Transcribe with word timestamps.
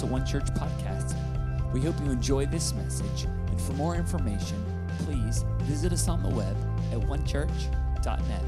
to 0.00 0.06
One 0.06 0.24
Church 0.24 0.46
podcast. 0.54 1.14
We 1.74 1.82
hope 1.82 1.94
you 2.00 2.10
enjoy 2.10 2.46
this 2.46 2.72
message, 2.72 3.24
and 3.24 3.60
for 3.60 3.74
more 3.74 3.96
information, 3.96 4.56
please 5.00 5.44
visit 5.64 5.92
us 5.92 6.08
on 6.08 6.22
the 6.22 6.28
web 6.30 6.56
at 6.90 7.00
onechurch.net. 7.00 8.42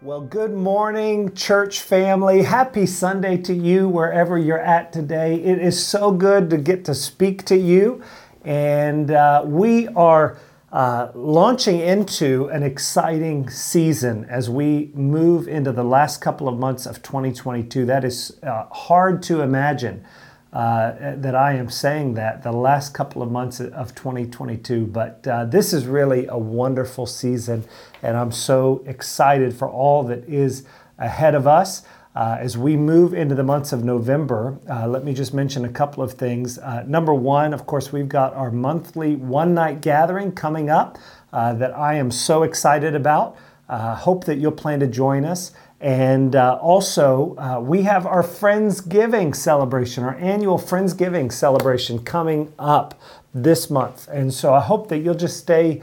Well, 0.00 0.20
good 0.20 0.54
morning, 0.54 1.34
church 1.34 1.80
family. 1.80 2.44
Happy 2.44 2.86
Sunday 2.86 3.36
to 3.38 3.52
you 3.52 3.88
wherever 3.88 4.38
you're 4.38 4.60
at 4.60 4.92
today. 4.92 5.34
It 5.34 5.58
is 5.58 5.84
so 5.84 6.12
good 6.12 6.50
to 6.50 6.56
get 6.56 6.84
to 6.84 6.94
speak 6.94 7.44
to 7.46 7.56
you. 7.56 8.00
And 8.44 9.10
uh, 9.10 9.42
we 9.44 9.88
are 9.88 10.38
uh, 10.72 11.10
launching 11.14 11.80
into 11.80 12.46
an 12.48 12.62
exciting 12.62 13.48
season 13.48 14.26
as 14.26 14.50
we 14.50 14.90
move 14.94 15.48
into 15.48 15.72
the 15.72 15.84
last 15.84 16.20
couple 16.20 16.46
of 16.46 16.58
months 16.58 16.84
of 16.84 17.02
2022. 17.02 17.86
That 17.86 18.04
is 18.04 18.38
uh, 18.42 18.66
hard 18.70 19.22
to 19.24 19.40
imagine 19.40 20.04
uh, 20.52 21.14
that 21.16 21.34
I 21.34 21.54
am 21.54 21.70
saying 21.70 22.14
that 22.14 22.42
the 22.42 22.52
last 22.52 22.94
couple 22.94 23.22
of 23.22 23.30
months 23.30 23.60
of 23.60 23.94
2022, 23.94 24.86
but 24.86 25.26
uh, 25.26 25.44
this 25.44 25.72
is 25.72 25.86
really 25.86 26.26
a 26.26 26.38
wonderful 26.38 27.06
season, 27.06 27.64
and 28.02 28.16
I'm 28.16 28.32
so 28.32 28.82
excited 28.86 29.54
for 29.54 29.68
all 29.68 30.02
that 30.04 30.28
is 30.28 30.64
ahead 30.98 31.34
of 31.34 31.46
us. 31.46 31.82
Uh, 32.16 32.36
as 32.40 32.56
we 32.56 32.76
move 32.76 33.12
into 33.14 33.34
the 33.34 33.44
months 33.44 33.72
of 33.72 33.84
November, 33.84 34.58
uh, 34.70 34.88
let 34.88 35.04
me 35.04 35.12
just 35.12 35.34
mention 35.34 35.64
a 35.64 35.68
couple 35.68 36.02
of 36.02 36.12
things. 36.14 36.58
Uh, 36.58 36.82
number 36.86 37.14
one, 37.14 37.52
of 37.52 37.66
course, 37.66 37.92
we've 37.92 38.08
got 38.08 38.34
our 38.34 38.50
monthly 38.50 39.14
one 39.14 39.54
night 39.54 39.80
gathering 39.80 40.32
coming 40.32 40.70
up 40.70 40.98
uh, 41.32 41.52
that 41.54 41.76
I 41.76 41.94
am 41.94 42.10
so 42.10 42.42
excited 42.42 42.94
about. 42.94 43.36
Uh, 43.68 43.94
hope 43.94 44.24
that 44.24 44.38
you'll 44.38 44.52
plan 44.52 44.80
to 44.80 44.86
join 44.86 45.24
us. 45.24 45.52
And 45.80 46.34
uh, 46.34 46.58
also, 46.60 47.60
we 47.60 47.82
have 47.82 48.04
our 48.04 48.24
Friendsgiving 48.24 49.36
celebration, 49.36 50.02
our 50.02 50.16
annual 50.16 50.58
Friendsgiving 50.58 51.30
celebration 51.30 52.00
coming 52.00 52.52
up 52.58 53.00
this 53.32 53.70
month. 53.70 54.08
And 54.08 54.34
so 54.34 54.52
I 54.52 54.60
hope 54.60 54.88
that 54.88 54.98
you'll 54.98 55.14
just 55.14 55.36
stay 55.36 55.82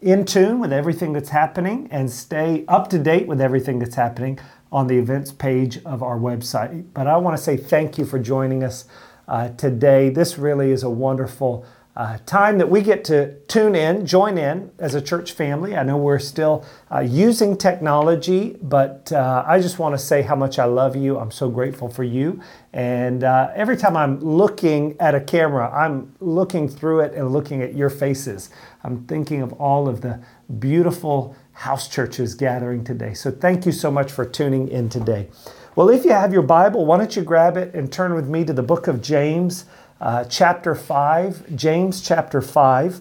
in 0.00 0.24
tune 0.24 0.58
with 0.58 0.72
everything 0.72 1.12
that's 1.12 1.28
happening 1.28 1.88
and 1.90 2.10
stay 2.10 2.64
up 2.66 2.88
to 2.90 2.98
date 2.98 3.26
with 3.26 3.42
everything 3.42 3.78
that's 3.78 3.96
happening 3.96 4.38
on 4.74 4.88
the 4.88 4.98
events 4.98 5.30
page 5.30 5.78
of 5.84 6.02
our 6.02 6.18
website. 6.18 6.84
But 6.92 7.06
I 7.06 7.16
want 7.16 7.36
to 7.36 7.42
say 7.42 7.56
thank 7.56 7.96
you 7.96 8.04
for 8.04 8.18
joining 8.18 8.64
us 8.64 8.86
uh, 9.28 9.50
today. 9.50 10.10
This 10.10 10.36
really 10.36 10.72
is 10.72 10.82
a 10.82 10.90
wonderful 10.90 11.64
uh, 11.96 12.18
time 12.26 12.58
that 12.58 12.68
we 12.68 12.82
get 12.82 13.04
to 13.04 13.38
tune 13.42 13.76
in, 13.76 14.04
join 14.04 14.36
in 14.36 14.72
as 14.80 14.96
a 14.96 15.00
church 15.00 15.30
family. 15.30 15.76
I 15.76 15.84
know 15.84 15.96
we're 15.96 16.18
still 16.18 16.66
uh, 16.92 16.98
using 16.98 17.56
technology, 17.56 18.56
but 18.60 19.12
uh, 19.12 19.44
I 19.46 19.60
just 19.60 19.78
want 19.78 19.94
to 19.94 19.98
say 19.98 20.22
how 20.22 20.34
much 20.34 20.58
I 20.58 20.64
love 20.64 20.96
you. 20.96 21.20
I'm 21.20 21.30
so 21.30 21.48
grateful 21.48 21.88
for 21.88 22.02
you. 22.02 22.40
And 22.72 23.22
uh, 23.22 23.52
every 23.54 23.76
time 23.76 23.96
I'm 23.96 24.18
looking 24.18 24.96
at 24.98 25.14
a 25.14 25.20
camera, 25.20 25.70
I'm 25.72 26.16
looking 26.18 26.68
through 26.68 27.00
it 27.00 27.14
and 27.14 27.32
looking 27.32 27.62
at 27.62 27.76
your 27.76 27.90
faces. 27.90 28.50
I'm 28.82 29.06
thinking 29.06 29.40
of 29.40 29.52
all 29.52 29.88
of 29.88 30.00
the 30.00 30.20
beautiful 30.58 31.36
house 31.54 31.88
churches 31.88 32.34
gathering 32.34 32.84
today. 32.84 33.14
So 33.14 33.30
thank 33.30 33.64
you 33.64 33.72
so 33.72 33.90
much 33.90 34.12
for 34.12 34.24
tuning 34.24 34.68
in 34.68 34.88
today. 34.88 35.28
Well, 35.76 35.88
if 35.88 36.04
you 36.04 36.12
have 36.12 36.32
your 36.32 36.42
Bible, 36.42 36.84
why 36.86 36.98
don't 36.98 37.16
you 37.16 37.22
grab 37.22 37.56
it 37.56 37.74
and 37.74 37.90
turn 37.90 38.14
with 38.14 38.28
me 38.28 38.44
to 38.44 38.52
the 38.52 38.62
book 38.62 38.86
of 38.86 39.00
James, 39.02 39.64
uh, 40.00 40.24
chapter 40.24 40.74
5. 40.74 41.56
James, 41.56 42.00
chapter 42.00 42.40
5. 42.40 43.00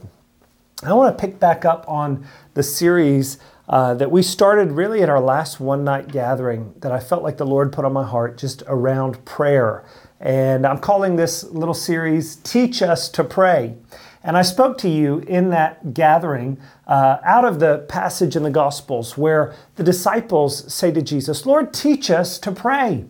I 0.84 0.94
want 0.94 1.18
to 1.18 1.22
pick 1.22 1.40
back 1.40 1.66
up 1.66 1.86
on 1.88 2.26
the 2.56 2.64
series 2.64 3.38
uh, 3.70 3.94
that 3.94 4.12
we 4.12 4.22
started 4.22 4.72
really 4.72 5.02
at 5.02 5.10
our 5.10 5.22
last 5.22 5.60
one 5.60 5.84
night 5.84 6.10
gathering 6.10 6.74
that 6.80 6.92
I 6.92 7.00
felt 7.00 7.24
like 7.24 7.38
the 7.38 7.46
Lord 7.46 7.72
put 7.72 7.86
on 7.86 7.94
my 7.94 8.06
heart 8.06 8.38
just 8.38 8.64
around 8.68 9.24
prayer. 9.24 9.86
And 10.20 10.66
I'm 10.66 10.80
calling 10.80 11.16
this 11.16 11.44
little 11.44 11.74
series 11.74 12.36
Teach 12.38 12.82
Us 12.82 13.08
to 13.10 13.24
Pray. 13.24 13.76
And 14.24 14.38
I 14.38 14.42
spoke 14.42 14.78
to 14.80 14.90
you 14.90 15.20
in 15.20 15.50
that 15.50 15.94
gathering 15.94 16.58
uh, 16.88 17.18
out 17.24 17.44
of 17.44 17.60
the 17.60 17.80
passage 17.90 18.36
in 18.36 18.44
the 18.44 18.50
Gospels 18.50 19.18
where 19.18 19.54
the 19.76 19.84
disciples 19.84 20.74
say 20.74 20.92
to 20.92 21.02
Jesus, 21.02 21.46
Lord, 21.46 21.74
teach 21.74 22.10
us 22.10 22.40
to 22.40 22.52
pray. 22.52 23.06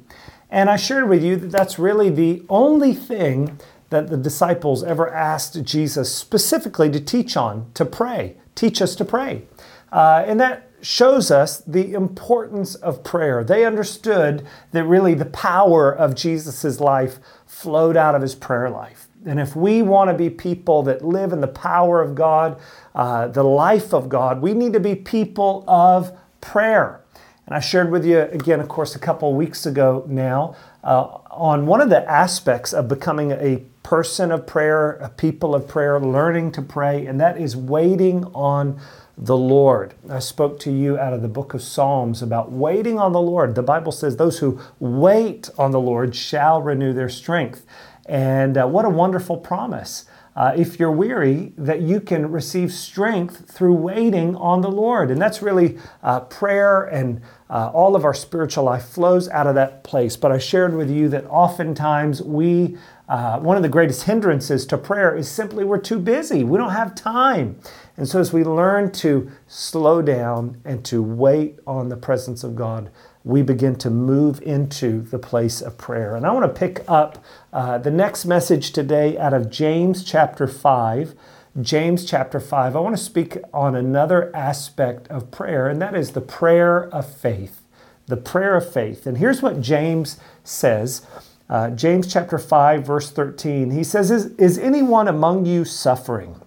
And 0.49 0.69
I 0.69 0.75
shared 0.75 1.09
with 1.09 1.23
you 1.23 1.35
that 1.35 1.51
that's 1.51 1.77
really 1.77 2.09
the 2.09 2.43
only 2.49 2.93
thing 2.93 3.59
that 3.89 4.09
the 4.09 4.17
disciples 4.17 4.83
ever 4.83 5.11
asked 5.13 5.63
Jesus 5.63 6.13
specifically 6.13 6.89
to 6.89 6.99
teach 6.99 7.37
on, 7.37 7.69
to 7.75 7.85
pray. 7.85 8.37
Teach 8.55 8.81
us 8.81 8.95
to 8.95 9.05
pray. 9.05 9.43
Uh, 9.91 10.23
and 10.25 10.39
that 10.39 10.71
shows 10.81 11.31
us 11.31 11.59
the 11.59 11.93
importance 11.93 12.75
of 12.75 13.03
prayer. 13.03 13.43
They 13.43 13.65
understood 13.65 14.45
that 14.71 14.83
really 14.83 15.13
the 15.13 15.25
power 15.25 15.91
of 15.91 16.15
Jesus' 16.15 16.79
life 16.79 17.19
flowed 17.45 17.95
out 17.95 18.15
of 18.15 18.21
his 18.21 18.35
prayer 18.35 18.69
life. 18.69 19.07
And 19.25 19.39
if 19.39 19.55
we 19.55 19.81
want 19.81 20.09
to 20.09 20.13
be 20.13 20.29
people 20.29 20.83
that 20.83 21.03
live 21.03 21.31
in 21.31 21.41
the 21.41 21.47
power 21.47 22.01
of 22.01 22.15
God, 22.15 22.59
uh, 22.93 23.27
the 23.27 23.43
life 23.43 23.93
of 23.93 24.09
God, 24.09 24.41
we 24.41 24.53
need 24.53 24.73
to 24.73 24.79
be 24.79 24.95
people 24.95 25.63
of 25.67 26.11
prayer. 26.41 27.01
And 27.45 27.55
I 27.55 27.59
shared 27.59 27.91
with 27.91 28.05
you 28.05 28.21
again, 28.21 28.59
of 28.59 28.69
course, 28.69 28.95
a 28.95 28.99
couple 28.99 29.31
of 29.31 29.35
weeks 29.35 29.65
ago 29.65 30.05
now 30.07 30.55
uh, 30.83 31.19
on 31.31 31.65
one 31.65 31.81
of 31.81 31.89
the 31.89 32.09
aspects 32.09 32.73
of 32.73 32.87
becoming 32.87 33.31
a 33.31 33.63
person 33.83 34.31
of 34.31 34.47
prayer, 34.47 34.91
a 34.93 35.09
people 35.09 35.53
of 35.53 35.67
prayer, 35.67 35.99
learning 35.99 36.51
to 36.53 36.61
pray, 36.61 37.05
and 37.05 37.19
that 37.19 37.37
is 37.37 37.55
waiting 37.55 38.23
on 38.33 38.79
the 39.17 39.37
Lord. 39.37 39.93
I 40.09 40.19
spoke 40.19 40.59
to 40.61 40.71
you 40.71 40.97
out 40.97 41.13
of 41.13 41.21
the 41.21 41.27
book 41.27 41.53
of 41.53 41.61
Psalms 41.61 42.21
about 42.21 42.51
waiting 42.51 42.97
on 42.97 43.11
the 43.11 43.21
Lord. 43.21 43.55
The 43.55 43.61
Bible 43.61 43.91
says, 43.91 44.17
Those 44.17 44.39
who 44.39 44.59
wait 44.79 45.49
on 45.57 45.71
the 45.71 45.79
Lord 45.79 46.15
shall 46.15 46.61
renew 46.61 46.93
their 46.93 47.09
strength. 47.09 47.65
And 48.05 48.57
uh, 48.57 48.67
what 48.67 48.85
a 48.85 48.89
wonderful 48.89 49.37
promise. 49.37 50.05
Uh, 50.35 50.51
if 50.57 50.79
you're 50.79 50.91
weary, 50.91 51.53
that 51.57 51.81
you 51.81 52.01
can 52.01 52.31
receive 52.31 52.73
strength 52.73 53.51
through 53.51 53.75
waiting 53.75 54.35
on 54.35 54.61
the 54.61 54.71
Lord. 54.71 55.11
And 55.11 55.21
that's 55.21 55.43
really 55.43 55.77
uh, 56.01 56.21
prayer 56.21 56.85
and 56.85 57.21
uh, 57.51 57.69
all 57.71 57.95
of 57.95 58.03
our 58.03 58.15
spiritual 58.15 58.63
life 58.63 58.85
flows 58.85 59.29
out 59.29 59.45
of 59.45 59.53
that 59.55 59.83
place. 59.83 60.17
But 60.17 60.31
I 60.31 60.39
shared 60.39 60.75
with 60.75 60.89
you 60.89 61.07
that 61.09 61.25
oftentimes 61.27 62.23
we, 62.23 62.77
uh, 63.07 63.39
one 63.41 63.57
of 63.57 63.63
the 63.63 63.69
greatest 63.69 64.03
hindrances 64.03 64.65
to 64.67 64.77
prayer 64.77 65.15
is 65.15 65.29
simply 65.29 65.63
we're 65.63 65.77
too 65.77 65.99
busy. 65.99 66.43
We 66.43 66.57
don't 66.57 66.71
have 66.71 66.95
time. 66.95 67.59
And 67.95 68.07
so 68.07 68.19
as 68.19 68.33
we 68.33 68.43
learn 68.43 68.91
to 68.93 69.29
slow 69.47 70.01
down 70.01 70.59
and 70.65 70.83
to 70.85 71.03
wait 71.03 71.59
on 71.67 71.89
the 71.89 71.97
presence 71.97 72.43
of 72.43 72.55
God, 72.55 72.89
we 73.23 73.41
begin 73.41 73.75
to 73.77 73.89
move 73.89 74.41
into 74.41 75.01
the 75.01 75.19
place 75.19 75.61
of 75.61 75.77
prayer. 75.77 76.15
And 76.15 76.25
I 76.25 76.31
want 76.31 76.43
to 76.45 76.59
pick 76.59 76.83
up 76.87 77.23
uh, 77.53 77.77
the 77.77 77.91
next 77.91 78.25
message 78.25 78.71
today 78.71 79.17
out 79.17 79.33
of 79.33 79.49
James 79.49 80.03
chapter 80.03 80.47
5. 80.47 81.13
James 81.61 82.03
chapter 82.03 82.39
5. 82.39 82.75
I 82.75 82.79
want 82.79 82.97
to 82.97 83.03
speak 83.03 83.37
on 83.53 83.75
another 83.75 84.35
aspect 84.35 85.07
of 85.09 85.29
prayer, 85.29 85.69
and 85.69 85.79
that 85.81 85.95
is 85.95 86.11
the 86.11 86.21
prayer 86.21 86.89
of 86.89 87.11
faith. 87.15 87.61
The 88.07 88.17
prayer 88.17 88.55
of 88.55 88.73
faith. 88.73 89.05
And 89.05 89.19
here's 89.19 89.41
what 89.41 89.61
James 89.61 90.19
says. 90.43 91.05
Uh, 91.47 91.69
James 91.69 92.11
chapter 92.11 92.39
5, 92.39 92.85
verse 92.85 93.11
13. 93.11 93.69
He 93.69 93.83
says, 93.83 94.09
is, 94.09 94.25
is 94.37 94.57
anyone 94.57 95.07
among 95.07 95.45
you 95.45 95.63
suffering? 95.63 96.42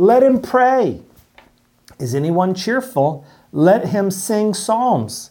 Let 0.00 0.22
him 0.22 0.40
pray. 0.40 1.02
Is 1.98 2.14
anyone 2.14 2.54
cheerful? 2.54 3.22
Let 3.52 3.88
him 3.88 4.10
sing 4.10 4.54
psalms. 4.54 5.30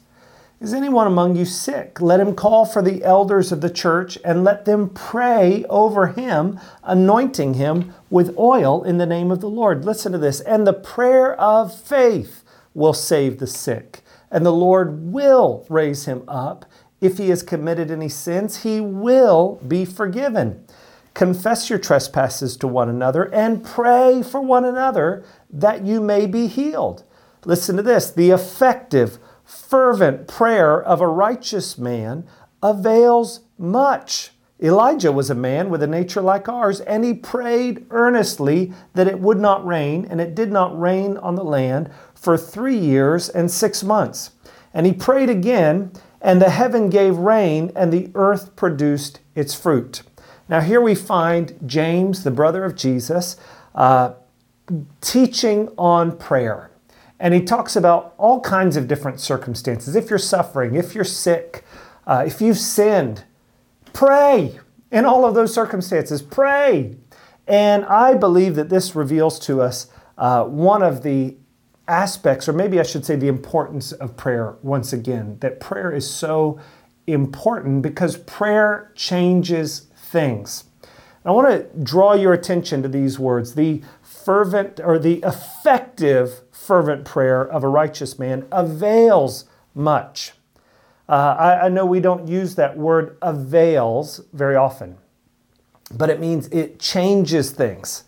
Is 0.61 0.75
anyone 0.75 1.07
among 1.07 1.35
you 1.35 1.43
sick? 1.43 1.99
Let 1.99 2.19
him 2.19 2.35
call 2.35 2.65
for 2.65 2.83
the 2.83 3.03
elders 3.03 3.51
of 3.51 3.61
the 3.61 3.71
church 3.71 4.19
and 4.23 4.43
let 4.43 4.65
them 4.65 4.89
pray 4.89 5.65
over 5.71 6.09
him, 6.09 6.59
anointing 6.83 7.55
him 7.55 7.95
with 8.11 8.37
oil 8.37 8.83
in 8.83 8.99
the 8.99 9.07
name 9.07 9.31
of 9.31 9.41
the 9.41 9.49
Lord. 9.49 9.85
Listen 9.85 10.11
to 10.11 10.19
this. 10.19 10.39
And 10.41 10.67
the 10.67 10.73
prayer 10.73 11.33
of 11.41 11.73
faith 11.73 12.43
will 12.75 12.93
save 12.93 13.39
the 13.39 13.47
sick, 13.47 14.01
and 14.29 14.45
the 14.45 14.53
Lord 14.53 15.11
will 15.11 15.65
raise 15.67 16.05
him 16.05 16.21
up. 16.27 16.65
If 17.01 17.17
he 17.17 17.29
has 17.29 17.41
committed 17.41 17.89
any 17.89 18.09
sins, 18.09 18.61
he 18.61 18.79
will 18.79 19.59
be 19.67 19.83
forgiven. 19.83 20.63
Confess 21.19 21.69
your 21.69 21.79
trespasses 21.79 22.55
to 22.55 22.65
one 22.65 22.87
another 22.87 23.25
and 23.33 23.61
pray 23.61 24.23
for 24.23 24.39
one 24.39 24.63
another 24.63 25.25
that 25.49 25.85
you 25.85 25.99
may 25.99 26.25
be 26.25 26.47
healed. 26.47 27.03
Listen 27.43 27.75
to 27.75 27.81
this 27.81 28.09
the 28.09 28.29
effective, 28.29 29.19
fervent 29.43 30.29
prayer 30.29 30.81
of 30.81 31.01
a 31.01 31.07
righteous 31.09 31.77
man 31.77 32.25
avails 32.63 33.41
much. 33.57 34.31
Elijah 34.63 35.11
was 35.11 35.29
a 35.29 35.35
man 35.35 35.69
with 35.69 35.83
a 35.83 35.87
nature 35.87 36.21
like 36.21 36.47
ours, 36.47 36.79
and 36.79 37.03
he 37.03 37.13
prayed 37.13 37.85
earnestly 37.89 38.71
that 38.93 39.09
it 39.09 39.19
would 39.19 39.39
not 39.39 39.67
rain, 39.67 40.07
and 40.09 40.21
it 40.21 40.35
did 40.35 40.53
not 40.53 40.79
rain 40.79 41.17
on 41.17 41.35
the 41.35 41.43
land 41.43 41.91
for 42.15 42.37
three 42.37 42.77
years 42.77 43.27
and 43.27 43.51
six 43.51 43.83
months. 43.83 44.31
And 44.73 44.85
he 44.85 44.93
prayed 44.93 45.29
again, 45.29 45.91
and 46.21 46.41
the 46.41 46.49
heaven 46.49 46.89
gave 46.89 47.17
rain, 47.17 47.73
and 47.75 47.91
the 47.91 48.09
earth 48.15 48.55
produced 48.55 49.19
its 49.35 49.53
fruit. 49.53 50.03
Now, 50.49 50.61
here 50.61 50.81
we 50.81 50.95
find 50.95 51.57
James, 51.65 52.23
the 52.23 52.31
brother 52.31 52.65
of 52.65 52.75
Jesus, 52.75 53.37
uh, 53.75 54.13
teaching 54.99 55.69
on 55.77 56.17
prayer. 56.17 56.71
And 57.19 57.33
he 57.33 57.41
talks 57.41 57.75
about 57.75 58.13
all 58.17 58.41
kinds 58.41 58.75
of 58.75 58.87
different 58.87 59.19
circumstances. 59.19 59.95
If 59.95 60.09
you're 60.09 60.19
suffering, 60.19 60.75
if 60.75 60.93
you're 60.93 61.03
sick, 61.03 61.63
Uh, 62.07 62.23
if 62.25 62.41
you've 62.41 62.57
sinned, 62.57 63.23
pray 63.93 64.59
in 64.91 65.05
all 65.05 65.25
of 65.25 65.35
those 65.35 65.53
circumstances. 65.53 66.23
Pray. 66.23 66.97
And 67.47 67.85
I 67.85 68.15
believe 68.15 68.55
that 68.55 68.69
this 68.69 68.95
reveals 68.95 69.37
to 69.41 69.61
us 69.61 69.87
uh, 70.17 70.43
one 70.45 70.81
of 70.81 71.03
the 71.03 71.37
aspects, 71.87 72.49
or 72.49 72.53
maybe 72.53 72.79
I 72.79 72.83
should 72.83 73.05
say 73.05 73.15
the 73.15 73.27
importance 73.27 73.91
of 73.91 74.17
prayer 74.17 74.55
once 74.63 74.91
again, 74.91 75.37
that 75.41 75.59
prayer 75.59 75.91
is 75.91 76.09
so 76.09 76.59
important 77.05 77.83
because 77.83 78.17
prayer 78.17 78.91
changes 78.95 79.88
things. 80.09 80.65
I 81.25 81.31
want 81.31 81.47
to 81.49 81.83
draw 81.83 82.13
your 82.13 82.33
attention 82.33 82.81
to 82.81 82.89
these 82.89 83.19
words. 83.19 83.53
The 83.53 83.81
fervent 84.01 84.79
or 84.79 84.97
the 84.97 85.21
effective 85.23 86.41
fervent 86.51 87.05
prayer 87.05 87.41
of 87.41 87.63
a 87.63 87.67
righteous 87.67 88.17
man 88.17 88.45
avails 88.51 89.45
much. 89.75 90.33
Uh, 91.07 91.35
I, 91.37 91.65
I 91.65 91.69
know 91.69 91.85
we 91.85 91.99
don't 91.99 92.27
use 92.27 92.55
that 92.55 92.77
word 92.77 93.17
avails 93.21 94.21
very 94.33 94.55
often, 94.55 94.97
but 95.91 96.09
it 96.09 96.19
means 96.19 96.47
it 96.47 96.79
changes 96.79 97.51
things. 97.51 98.03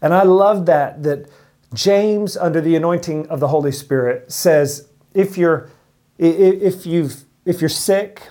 And 0.00 0.14
I 0.14 0.22
love 0.22 0.66
that, 0.66 1.02
that 1.02 1.28
James, 1.74 2.36
under 2.36 2.60
the 2.60 2.76
anointing 2.76 3.26
of 3.28 3.40
the 3.40 3.48
Holy 3.48 3.72
Spirit, 3.72 4.30
says 4.30 4.88
if 5.14 5.36
you're, 5.36 5.70
if 6.18 6.86
you've, 6.86 7.24
if 7.44 7.60
you're 7.60 7.68
sick, 7.68 8.22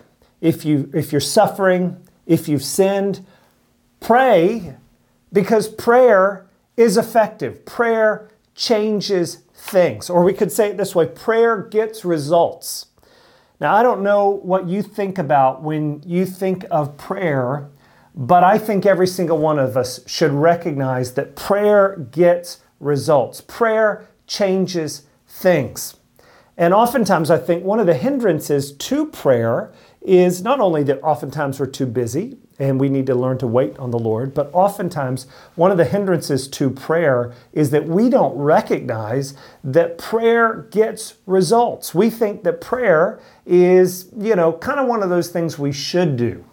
if, 0.41 0.63
you, 0.63 0.89
if 0.93 1.11
you're 1.11 1.21
suffering, 1.21 2.04
if 2.25 2.47
you've 2.47 2.63
sinned, 2.63 3.25
pray 3.99 4.75
because 5.31 5.67
prayer 5.67 6.47
is 6.77 6.97
effective. 6.97 7.65
Prayer 7.65 8.29
changes 8.53 9.43
things. 9.53 10.09
Or 10.09 10.23
we 10.23 10.33
could 10.33 10.51
say 10.51 10.69
it 10.69 10.77
this 10.77 10.95
way 10.95 11.07
prayer 11.07 11.61
gets 11.61 12.05
results. 12.05 12.87
Now, 13.59 13.73
I 13.73 13.83
don't 13.83 14.03
know 14.03 14.29
what 14.29 14.67
you 14.67 14.81
think 14.81 15.17
about 15.17 15.61
when 15.61 16.01
you 16.05 16.25
think 16.25 16.65
of 16.69 16.97
prayer, 16.97 17.69
but 18.13 18.43
I 18.43 18.57
think 18.57 18.85
every 18.85 19.07
single 19.07 19.37
one 19.37 19.59
of 19.59 19.77
us 19.77 20.01
should 20.07 20.31
recognize 20.31 21.13
that 21.13 21.35
prayer 21.35 21.97
gets 22.11 22.61
results. 22.79 23.41
Prayer 23.41 24.07
changes 24.27 25.03
things. 25.27 25.95
And 26.57 26.73
oftentimes, 26.73 27.29
I 27.29 27.37
think 27.37 27.63
one 27.63 27.79
of 27.79 27.85
the 27.85 27.95
hindrances 27.95 28.71
to 28.73 29.07
prayer 29.07 29.73
is 30.05 30.41
not 30.41 30.59
only 30.59 30.83
that 30.83 31.01
oftentimes 31.01 31.59
we're 31.59 31.65
too 31.65 31.85
busy 31.85 32.37
and 32.59 32.79
we 32.79 32.89
need 32.89 33.05
to 33.07 33.15
learn 33.15 33.37
to 33.39 33.47
wait 33.47 33.77
on 33.77 33.91
the 33.91 33.99
Lord, 33.99 34.33
but 34.33 34.49
oftentimes 34.53 35.27
one 35.55 35.71
of 35.71 35.77
the 35.77 35.85
hindrances 35.85 36.47
to 36.49 36.69
prayer 36.69 37.33
is 37.51 37.71
that 37.71 37.85
we 37.85 38.09
don't 38.09 38.37
recognize 38.37 39.35
that 39.63 39.97
prayer 39.97 40.67
gets 40.71 41.15
results. 41.25 41.93
We 41.93 42.09
think 42.09 42.43
that 42.43 42.61
prayer 42.61 43.19
is, 43.45 44.09
you 44.17 44.35
know, 44.35 44.53
kind 44.53 44.79
of 44.79 44.87
one 44.87 45.03
of 45.03 45.09
those 45.09 45.29
things 45.29 45.59
we 45.59 45.71
should 45.71 46.17
do 46.17 46.45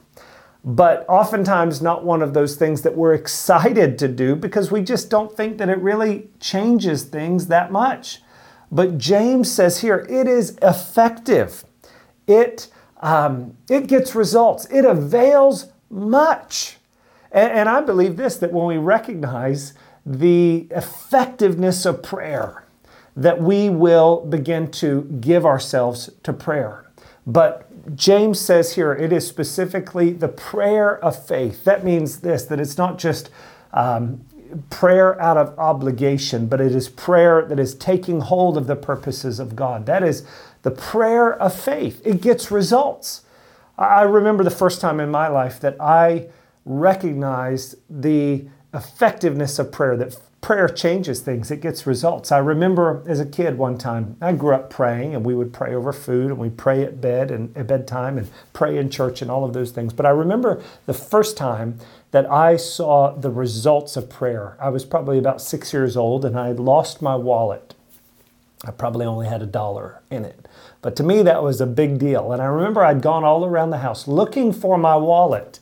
but 0.64 1.04
oftentimes 1.08 1.82
not 1.82 2.04
one 2.04 2.22
of 2.22 2.34
those 2.34 2.54
things 2.54 2.82
that 2.82 2.96
we're 2.96 3.14
excited 3.14 3.98
to 3.98 4.06
do 4.06 4.36
because 4.36 4.70
we 4.70 4.80
just 4.80 5.10
don't 5.10 5.36
think 5.36 5.58
that 5.58 5.68
it 5.68 5.78
really 5.78 6.28
changes 6.38 7.02
things 7.02 7.48
that 7.48 7.72
much. 7.72 8.22
But 8.70 8.96
James 8.96 9.50
says 9.50 9.80
here, 9.80 10.06
it 10.08 10.26
is 10.28 10.56
effective. 10.62 11.64
It, 12.26 12.68
um, 13.02 13.56
it 13.68 13.88
gets 13.88 14.14
results. 14.14 14.66
It 14.66 14.84
avails 14.84 15.72
much. 15.90 16.78
And, 17.30 17.52
and 17.52 17.68
I 17.68 17.80
believe 17.80 18.16
this 18.16 18.36
that 18.36 18.52
when 18.52 18.66
we 18.66 18.78
recognize 18.78 19.74
the 20.06 20.66
effectiveness 20.70 21.84
of 21.84 22.02
prayer, 22.02 22.64
that 23.16 23.42
we 23.42 23.68
will 23.68 24.24
begin 24.24 24.70
to 24.70 25.02
give 25.20 25.44
ourselves 25.44 26.10
to 26.22 26.32
prayer. 26.32 26.86
But 27.26 27.68
James 27.94 28.40
says 28.40 28.74
here 28.74 28.92
it 28.92 29.12
is 29.12 29.26
specifically 29.26 30.12
the 30.12 30.28
prayer 30.28 30.98
of 31.04 31.26
faith. 31.26 31.64
That 31.64 31.84
means 31.84 32.20
this 32.20 32.44
that 32.44 32.58
it's 32.60 32.78
not 32.78 32.98
just 32.98 33.30
um, 33.72 34.24
prayer 34.70 35.20
out 35.20 35.36
of 35.36 35.58
obligation, 35.58 36.46
but 36.46 36.60
it 36.60 36.74
is 36.74 36.88
prayer 36.88 37.44
that 37.46 37.58
is 37.58 37.74
taking 37.74 38.20
hold 38.20 38.56
of 38.56 38.66
the 38.66 38.76
purposes 38.76 39.38
of 39.38 39.56
God. 39.56 39.86
That 39.86 40.02
is 40.02 40.26
the 40.62 40.70
prayer 40.70 41.32
of 41.32 41.54
faith. 41.54 42.00
It 42.04 42.20
gets 42.20 42.50
results. 42.50 43.22
I 43.78 44.02
remember 44.02 44.44
the 44.44 44.50
first 44.50 44.80
time 44.80 45.00
in 45.00 45.10
my 45.10 45.28
life 45.28 45.58
that 45.60 45.80
I 45.80 46.28
recognized 46.64 47.76
the 47.90 48.44
effectiveness 48.74 49.58
of 49.58 49.72
prayer, 49.72 49.96
that 49.96 50.16
prayer 50.40 50.68
changes 50.68 51.20
things, 51.20 51.50
it 51.50 51.60
gets 51.60 51.86
results. 51.86 52.32
I 52.32 52.38
remember 52.38 53.02
as 53.06 53.20
a 53.20 53.26
kid 53.26 53.58
one 53.58 53.78
time, 53.78 54.16
I 54.20 54.32
grew 54.32 54.54
up 54.54 54.70
praying 54.70 55.14
and 55.14 55.24
we 55.24 55.34
would 55.34 55.52
pray 55.52 55.74
over 55.74 55.92
food 55.92 56.26
and 56.26 56.38
we 56.38 56.50
pray 56.50 56.82
at 56.82 57.00
bed 57.00 57.30
and 57.30 57.56
at 57.56 57.66
bedtime 57.66 58.18
and 58.18 58.28
pray 58.52 58.76
in 58.76 58.90
church 58.90 59.22
and 59.22 59.30
all 59.30 59.44
of 59.44 59.52
those 59.52 59.70
things. 59.70 59.92
But 59.92 60.06
I 60.06 60.10
remember 60.10 60.62
the 60.86 60.94
first 60.94 61.36
time 61.36 61.78
that 62.12 62.30
I 62.30 62.56
saw 62.56 63.12
the 63.14 63.30
results 63.30 63.96
of 63.96 64.08
prayer. 64.08 64.56
I 64.60 64.68
was 64.68 64.84
probably 64.84 65.18
about 65.18 65.40
six 65.40 65.72
years 65.72 65.96
old 65.96 66.24
and 66.24 66.38
I 66.38 66.48
had 66.48 66.60
lost 66.60 67.02
my 67.02 67.16
wallet. 67.16 67.74
I 68.64 68.70
probably 68.70 69.04
only 69.04 69.26
had 69.26 69.42
a 69.42 69.46
dollar 69.46 70.02
in 70.10 70.24
it. 70.24 70.46
But 70.82 70.94
to 70.96 71.02
me, 71.02 71.22
that 71.22 71.42
was 71.42 71.60
a 71.60 71.66
big 71.66 71.98
deal. 71.98 72.32
And 72.32 72.40
I 72.40 72.46
remember 72.46 72.84
I'd 72.84 73.02
gone 73.02 73.24
all 73.24 73.44
around 73.44 73.70
the 73.70 73.78
house 73.78 74.06
looking 74.06 74.52
for 74.52 74.78
my 74.78 74.94
wallet 74.94 75.58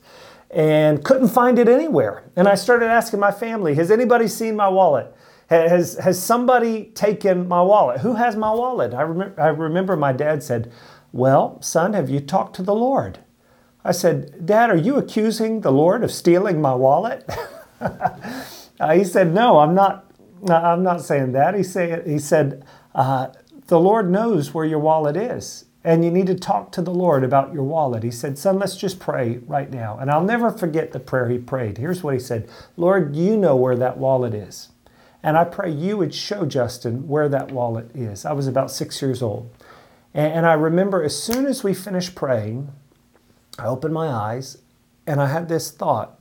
and 0.50 1.04
couldn't 1.04 1.28
find 1.28 1.58
it 1.58 1.68
anywhere. 1.68 2.24
And 2.34 2.48
I 2.48 2.56
started 2.56 2.86
asking 2.86 3.20
my 3.20 3.30
family, 3.30 3.74
Has 3.76 3.90
anybody 3.90 4.26
seen 4.26 4.56
my 4.56 4.68
wallet? 4.68 5.14
Has, 5.48 5.96
has 5.98 6.22
somebody 6.22 6.86
taken 6.94 7.48
my 7.48 7.62
wallet? 7.62 8.00
Who 8.00 8.14
has 8.14 8.36
my 8.36 8.52
wallet? 8.52 8.94
I, 8.94 9.02
rem- 9.02 9.34
I 9.36 9.48
remember 9.48 9.96
my 9.96 10.12
dad 10.12 10.42
said, 10.42 10.72
Well, 11.12 11.60
son, 11.62 11.94
have 11.94 12.10
you 12.10 12.20
talked 12.20 12.56
to 12.56 12.62
the 12.62 12.74
Lord? 12.74 13.20
I 13.84 13.92
said, 13.92 14.46
Dad, 14.46 14.70
are 14.70 14.76
you 14.76 14.96
accusing 14.96 15.62
the 15.62 15.72
Lord 15.72 16.04
of 16.04 16.12
stealing 16.12 16.60
my 16.60 16.74
wallet? 16.74 17.28
uh, 17.80 18.92
he 18.92 19.04
said, 19.04 19.32
No, 19.32 19.58
I'm 19.58 19.74
not. 19.74 20.06
I'm 20.48 20.82
not 20.82 21.02
saying 21.02 21.32
that. 21.32 21.54
He, 21.54 21.62
say, 21.62 22.02
he 22.06 22.18
said, 22.18 22.64
uh, 22.94 23.28
The 23.66 23.78
Lord 23.78 24.10
knows 24.10 24.54
where 24.54 24.64
your 24.64 24.78
wallet 24.78 25.16
is 25.16 25.66
and 25.82 26.04
you 26.04 26.10
need 26.10 26.26
to 26.26 26.34
talk 26.34 26.72
to 26.72 26.82
the 26.82 26.92
Lord 26.92 27.24
about 27.24 27.54
your 27.54 27.62
wallet. 27.62 28.02
He 28.02 28.10
said, 28.10 28.38
Son, 28.38 28.58
let's 28.58 28.76
just 28.76 29.00
pray 29.00 29.38
right 29.46 29.70
now. 29.70 29.98
And 29.98 30.10
I'll 30.10 30.24
never 30.24 30.50
forget 30.50 30.92
the 30.92 31.00
prayer 31.00 31.28
he 31.28 31.38
prayed. 31.38 31.78
Here's 31.78 32.02
what 32.02 32.14
he 32.14 32.20
said 32.20 32.48
Lord, 32.76 33.16
you 33.16 33.36
know 33.36 33.56
where 33.56 33.76
that 33.76 33.98
wallet 33.98 34.34
is. 34.34 34.68
And 35.22 35.36
I 35.36 35.44
pray 35.44 35.70
you 35.70 35.96
would 35.98 36.14
show 36.14 36.46
Justin 36.46 37.06
where 37.06 37.28
that 37.28 37.50
wallet 37.50 37.94
is. 37.94 38.24
I 38.24 38.32
was 38.32 38.46
about 38.46 38.70
six 38.70 39.00
years 39.02 39.22
old. 39.22 39.50
And 40.12 40.44
I 40.44 40.54
remember 40.54 41.04
as 41.04 41.22
soon 41.22 41.46
as 41.46 41.62
we 41.62 41.72
finished 41.72 42.16
praying, 42.16 42.72
I 43.58 43.66
opened 43.66 43.94
my 43.94 44.08
eyes 44.08 44.58
and 45.06 45.20
I 45.20 45.26
had 45.26 45.48
this 45.48 45.70
thought 45.70 46.20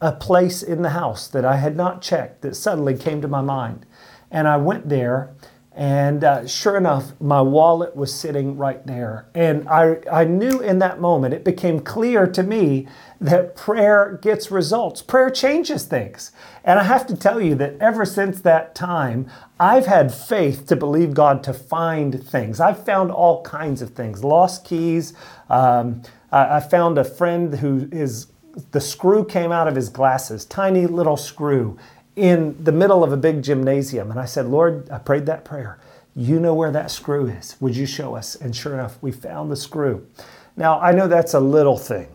a 0.00 0.12
place 0.12 0.62
in 0.62 0.82
the 0.82 0.90
house 0.90 1.28
that 1.28 1.44
I 1.44 1.56
had 1.56 1.76
not 1.76 2.02
checked 2.02 2.42
that 2.42 2.56
suddenly 2.56 2.94
came 2.94 3.22
to 3.22 3.28
my 3.28 3.40
mind. 3.40 3.86
And 4.30 4.46
I 4.46 4.58
went 4.58 4.88
there 4.88 5.34
and 5.76 6.22
uh, 6.22 6.46
sure 6.46 6.76
enough, 6.76 7.20
my 7.20 7.40
wallet 7.40 7.96
was 7.96 8.14
sitting 8.14 8.56
right 8.56 8.86
there. 8.86 9.26
And 9.34 9.68
I, 9.68 9.96
I 10.10 10.22
knew 10.22 10.60
in 10.60 10.78
that 10.78 11.00
moment, 11.00 11.34
it 11.34 11.44
became 11.44 11.80
clear 11.80 12.28
to 12.28 12.44
me 12.44 12.86
that 13.20 13.56
prayer 13.56 14.20
gets 14.22 14.52
results. 14.52 15.02
Prayer 15.02 15.30
changes 15.30 15.84
things. 15.84 16.30
And 16.64 16.78
I 16.78 16.84
have 16.84 17.08
to 17.08 17.16
tell 17.16 17.40
you 17.40 17.56
that 17.56 17.74
ever 17.80 18.04
since 18.04 18.40
that 18.42 18.76
time, 18.76 19.28
I've 19.58 19.86
had 19.86 20.14
faith 20.14 20.66
to 20.68 20.76
believe 20.76 21.12
God 21.12 21.42
to 21.44 21.52
find 21.52 22.22
things. 22.24 22.60
I've 22.60 22.84
found 22.84 23.10
all 23.10 23.42
kinds 23.42 23.82
of 23.82 23.90
things 23.90 24.22
lost 24.22 24.64
keys. 24.64 25.12
Um, 25.50 26.02
I, 26.30 26.56
I 26.56 26.60
found 26.60 26.98
a 26.98 27.04
friend 27.04 27.52
who 27.52 27.88
is 27.90 28.28
the 28.70 28.80
screw 28.80 29.24
came 29.24 29.50
out 29.50 29.66
of 29.66 29.74
his 29.74 29.88
glasses, 29.88 30.44
tiny 30.44 30.86
little 30.86 31.16
screw 31.16 31.76
in 32.16 32.62
the 32.62 32.72
middle 32.72 33.02
of 33.02 33.12
a 33.12 33.16
big 33.16 33.42
gymnasium. 33.42 34.10
And 34.10 34.20
I 34.20 34.24
said, 34.24 34.46
Lord, 34.46 34.88
I 34.90 34.98
prayed 34.98 35.26
that 35.26 35.44
prayer. 35.44 35.78
You 36.14 36.38
know 36.38 36.54
where 36.54 36.70
that 36.70 36.90
screw 36.90 37.26
is. 37.26 37.56
Would 37.60 37.76
you 37.76 37.86
show 37.86 38.14
us? 38.14 38.36
And 38.36 38.54
sure 38.54 38.74
enough, 38.74 38.98
we 39.00 39.10
found 39.10 39.50
the 39.50 39.56
screw. 39.56 40.06
Now, 40.56 40.80
I 40.80 40.92
know 40.92 41.08
that's 41.08 41.34
a 41.34 41.40
little 41.40 41.76
thing. 41.76 42.08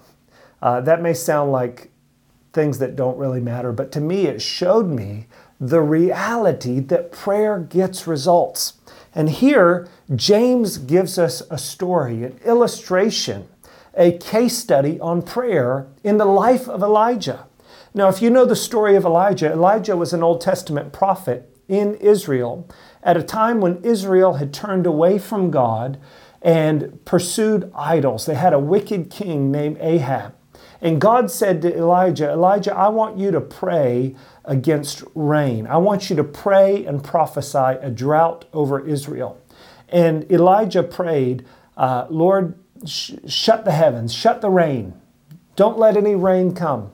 Uh, 0.62 0.82
that 0.82 1.02
may 1.02 1.14
sound 1.14 1.52
like 1.52 1.92
things 2.54 2.80
that 2.80 2.96
don't 2.96 3.18
really 3.18 3.42
matter, 3.42 3.72
but 3.72 3.92
to 3.92 4.02
me, 4.02 4.26
it 4.26 4.42
showed 4.42 4.88
me 4.88 5.28
the 5.60 5.82
reality 5.82 6.80
that 6.80 7.12
prayer 7.12 7.60
gets 7.60 8.08
results. 8.08 8.74
And 9.14 9.30
here, 9.30 9.88
James 10.16 10.78
gives 10.78 11.18
us 11.18 11.44
a 11.50 11.58
story, 11.58 12.24
an 12.24 12.40
illustration, 12.46 13.48
a 13.96 14.18
case 14.18 14.58
study 14.58 15.00
on 15.00 15.22
prayer 15.22 15.88
in 16.04 16.18
the 16.18 16.26
life 16.26 16.68
of 16.70 16.82
Elijah. 16.82 17.46
Now, 17.94 18.08
if 18.08 18.22
you 18.22 18.30
know 18.30 18.46
the 18.46 18.56
story 18.56 18.96
of 18.96 19.06
Elijah, 19.06 19.52
Elijah 19.52 19.98
was 19.98 20.14
an 20.14 20.24
Old 20.24 20.42
Testament 20.42 20.94
prophet 20.94 21.56
in 21.68 21.96
Israel 21.96 22.68
at 23.04 23.18
a 23.18 23.24
time 23.24 23.62
when 23.62 23.84
Israel 23.84 24.34
had 24.34 24.54
turned 24.54 24.86
away 24.86 25.18
from 25.18 25.52
God 25.52 26.00
and 26.42 27.04
pursued 27.06 27.72
idols. 27.76 28.26
They 28.26 28.36
had 28.36 28.54
a 28.54 28.60
wicked 28.60 29.10
king 29.10 29.52
named 29.52 29.78
Ahab. 29.80 30.36
And 30.82 31.02
God 31.02 31.30
said 31.30 31.62
to 31.64 31.76
Elijah, 31.76 32.32
Elijah, 32.32 32.74
I 32.74 32.88
want 32.88 33.18
you 33.18 33.32
to 33.32 33.42
pray 33.42 34.16
against 34.46 35.04
rain. 35.14 35.68
I 35.68 35.78
want 35.78 36.10
you 36.10 36.16
to 36.16 36.24
pray 36.24 36.86
and 36.86 37.04
prophesy 37.04 37.58
a 37.58 37.90
drought 37.90 38.46
over 38.54 38.86
Israel. 38.86 39.42
And 39.90 40.30
Elijah 40.32 40.84
prayed, 40.84 41.46
uh, 41.76 42.08
Lord, 42.10 42.58
sh- 42.86 43.14
shut 43.28 43.66
the 43.66 43.72
heavens, 43.72 44.14
shut 44.14 44.42
the 44.42 44.50
rain, 44.50 44.94
don't 45.56 45.78
let 45.78 45.98
any 45.98 46.16
rain 46.16 46.54
come. 46.54 46.92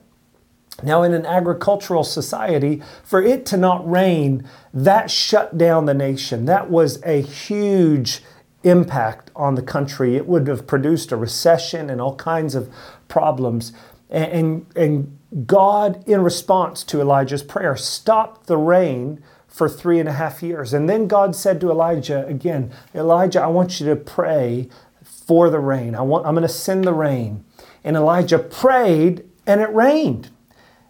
Now, 0.83 1.03
in 1.03 1.13
an 1.13 1.25
agricultural 1.25 2.03
society, 2.03 2.81
for 3.03 3.21
it 3.21 3.45
to 3.47 3.57
not 3.57 3.89
rain, 3.89 4.47
that 4.73 5.09
shut 5.09 5.57
down 5.57 5.85
the 5.85 5.93
nation. 5.93 6.45
That 6.45 6.69
was 6.69 7.01
a 7.03 7.21
huge 7.21 8.21
impact 8.63 9.31
on 9.35 9.55
the 9.55 9.61
country. 9.61 10.15
It 10.15 10.27
would 10.27 10.47
have 10.47 10.67
produced 10.67 11.11
a 11.11 11.15
recession 11.15 11.89
and 11.89 12.01
all 12.01 12.15
kinds 12.15 12.55
of 12.55 12.69
problems. 13.07 13.71
And, 14.09 14.65
and, 14.75 15.17
God, 15.45 16.07
in 16.07 16.21
response 16.21 16.83
to 16.85 17.01
Elijah's 17.01 17.43
prayer, 17.43 17.75
stopped 17.75 18.47
the 18.47 18.57
rain 18.57 19.21
for 19.47 19.67
three 19.67 19.99
and 19.99 20.07
a 20.07 20.13
half 20.13 20.41
years. 20.41 20.73
And 20.73 20.89
then 20.89 21.07
God 21.07 21.35
said 21.35 21.59
to 21.61 21.71
Elijah 21.71 22.25
again, 22.25 22.71
Elijah, 22.93 23.41
I 23.41 23.47
want 23.47 23.79
you 23.79 23.85
to 23.87 23.97
pray 23.97 24.69
for 25.03 25.49
the 25.49 25.59
rain. 25.59 25.93
I 25.93 26.01
want, 26.01 26.25
I'm 26.25 26.35
going 26.35 26.47
to 26.47 26.53
send 26.53 26.85
the 26.85 26.93
rain. 26.93 27.43
And 27.83 27.97
Elijah 27.97 28.39
prayed, 28.39 29.25
and 29.45 29.59
it 29.59 29.73
rained. 29.73 30.29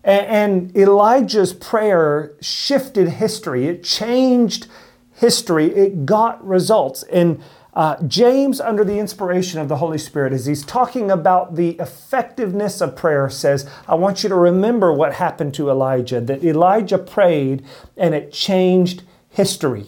And 0.05 0.77
Elijah's 0.77 1.51
prayer 1.51 2.35
shifted 2.39 3.09
history, 3.09 3.67
it 3.67 3.83
changed 3.83 4.67
history, 5.11 5.65
it 5.73 6.05
got 6.05 6.45
results. 6.45 7.01
And 7.11 7.41
uh, 7.73 8.01
James, 8.03 8.61
under 8.61 8.83
the 8.83 8.99
inspiration 8.99 9.59
of 9.59 9.67
the 9.67 9.77
Holy 9.77 9.97
Spirit, 9.97 10.31
as 10.31 10.45
he's 10.45 10.63
talking 10.63 11.09
about 11.09 11.55
the 11.55 11.71
effectiveness 11.71 12.81
of 12.81 12.95
prayer, 12.95 13.31
says, 13.31 13.67
I 13.87 13.95
want 13.95 14.21
you 14.21 14.29
to 14.29 14.35
remember 14.35 14.93
what 14.93 15.15
happened 15.15 15.55
to 15.55 15.71
Elijah, 15.71 16.21
that 16.21 16.43
Elijah 16.43 16.99
prayed 16.99 17.65
and 17.97 18.13
it 18.13 18.31
changed 18.31 19.01
history. 19.27 19.87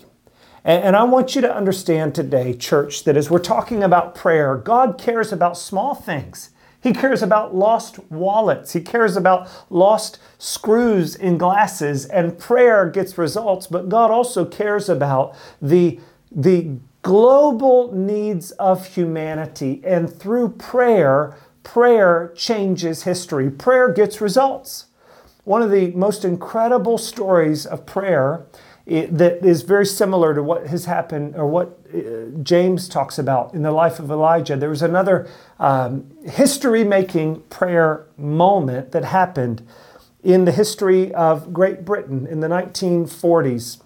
And, 0.65 0.83
and 0.83 0.95
I 0.95 1.03
want 1.03 1.35
you 1.35 1.41
to 1.41 1.55
understand 1.55 2.15
today, 2.15 2.55
church, 2.55 3.03
that 3.03 3.15
as 3.17 3.29
we're 3.29 3.37
talking 3.37 3.83
about 3.83 4.15
prayer, 4.15 4.57
God 4.57 4.97
cares 4.97 5.31
about 5.31 5.59
small 5.59 5.93
things. 5.93 6.49
He 6.81 6.93
cares 6.93 7.21
about 7.23 7.55
lost 7.55 7.99
wallets. 8.11 8.73
He 8.73 8.81
cares 8.81 9.17
about 9.17 9.49
lost 9.69 10.19
screws 10.37 11.15
in 11.15 11.37
glasses, 11.37 12.05
and 12.05 12.37
prayer 12.37 12.89
gets 12.89 13.17
results. 13.17 13.67
But 13.67 13.89
God 13.89 14.11
also 14.11 14.45
cares 14.45 14.87
about 14.87 15.35
the, 15.61 15.99
the 16.31 16.77
global 17.01 17.91
needs 17.93 18.51
of 18.51 18.87
humanity. 18.95 19.81
And 19.83 20.11
through 20.13 20.49
prayer, 20.49 21.37
prayer 21.63 22.31
changes 22.35 23.03
history. 23.03 23.49
Prayer 23.49 23.91
gets 23.91 24.21
results. 24.21 24.85
One 25.43 25.61
of 25.61 25.71
the 25.71 25.91
most 25.91 26.25
incredible 26.25 26.97
stories 26.97 27.65
of 27.65 27.85
prayer 27.85 28.45
that 28.85 29.45
is 29.45 29.63
very 29.63 29.85
similar 29.85 30.33
to 30.33 30.41
what 30.41 30.67
has 30.67 30.85
happened 30.85 31.35
or 31.35 31.47
what 31.47 31.76
James 32.43 32.87
talks 32.87 33.17
about 33.17 33.53
in 33.53 33.63
the 33.63 33.71
life 33.71 33.99
of 33.99 34.11
Elijah. 34.11 34.55
There 34.55 34.69
was 34.69 34.81
another 34.81 35.29
um, 35.59 36.11
history 36.25 36.83
making 36.83 37.41
prayer 37.43 38.05
moment 38.17 38.91
that 38.91 39.05
happened 39.05 39.65
in 40.23 40.45
the 40.45 40.51
history 40.51 41.13
of 41.13 41.53
Great 41.53 41.85
Britain 41.85 42.27
in 42.27 42.41
the 42.41 42.47
1940s 42.47 43.81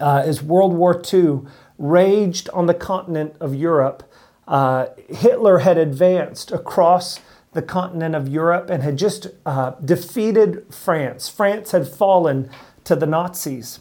uh, 0.00 0.22
as 0.24 0.42
World 0.42 0.74
War 0.74 1.00
II 1.12 1.40
raged 1.78 2.48
on 2.50 2.66
the 2.66 2.74
continent 2.74 3.34
of 3.40 3.54
Europe. 3.54 4.02
Uh, 4.46 4.86
Hitler 5.08 5.58
had 5.58 5.78
advanced 5.78 6.50
across 6.50 7.20
the 7.52 7.62
continent 7.62 8.14
of 8.14 8.28
Europe 8.28 8.70
and 8.70 8.82
had 8.82 8.96
just 8.96 9.26
uh, 9.44 9.72
defeated 9.84 10.64
France. 10.72 11.28
France 11.28 11.72
had 11.72 11.88
fallen 11.88 12.48
to 12.84 12.94
the 12.94 13.06
Nazis. 13.06 13.80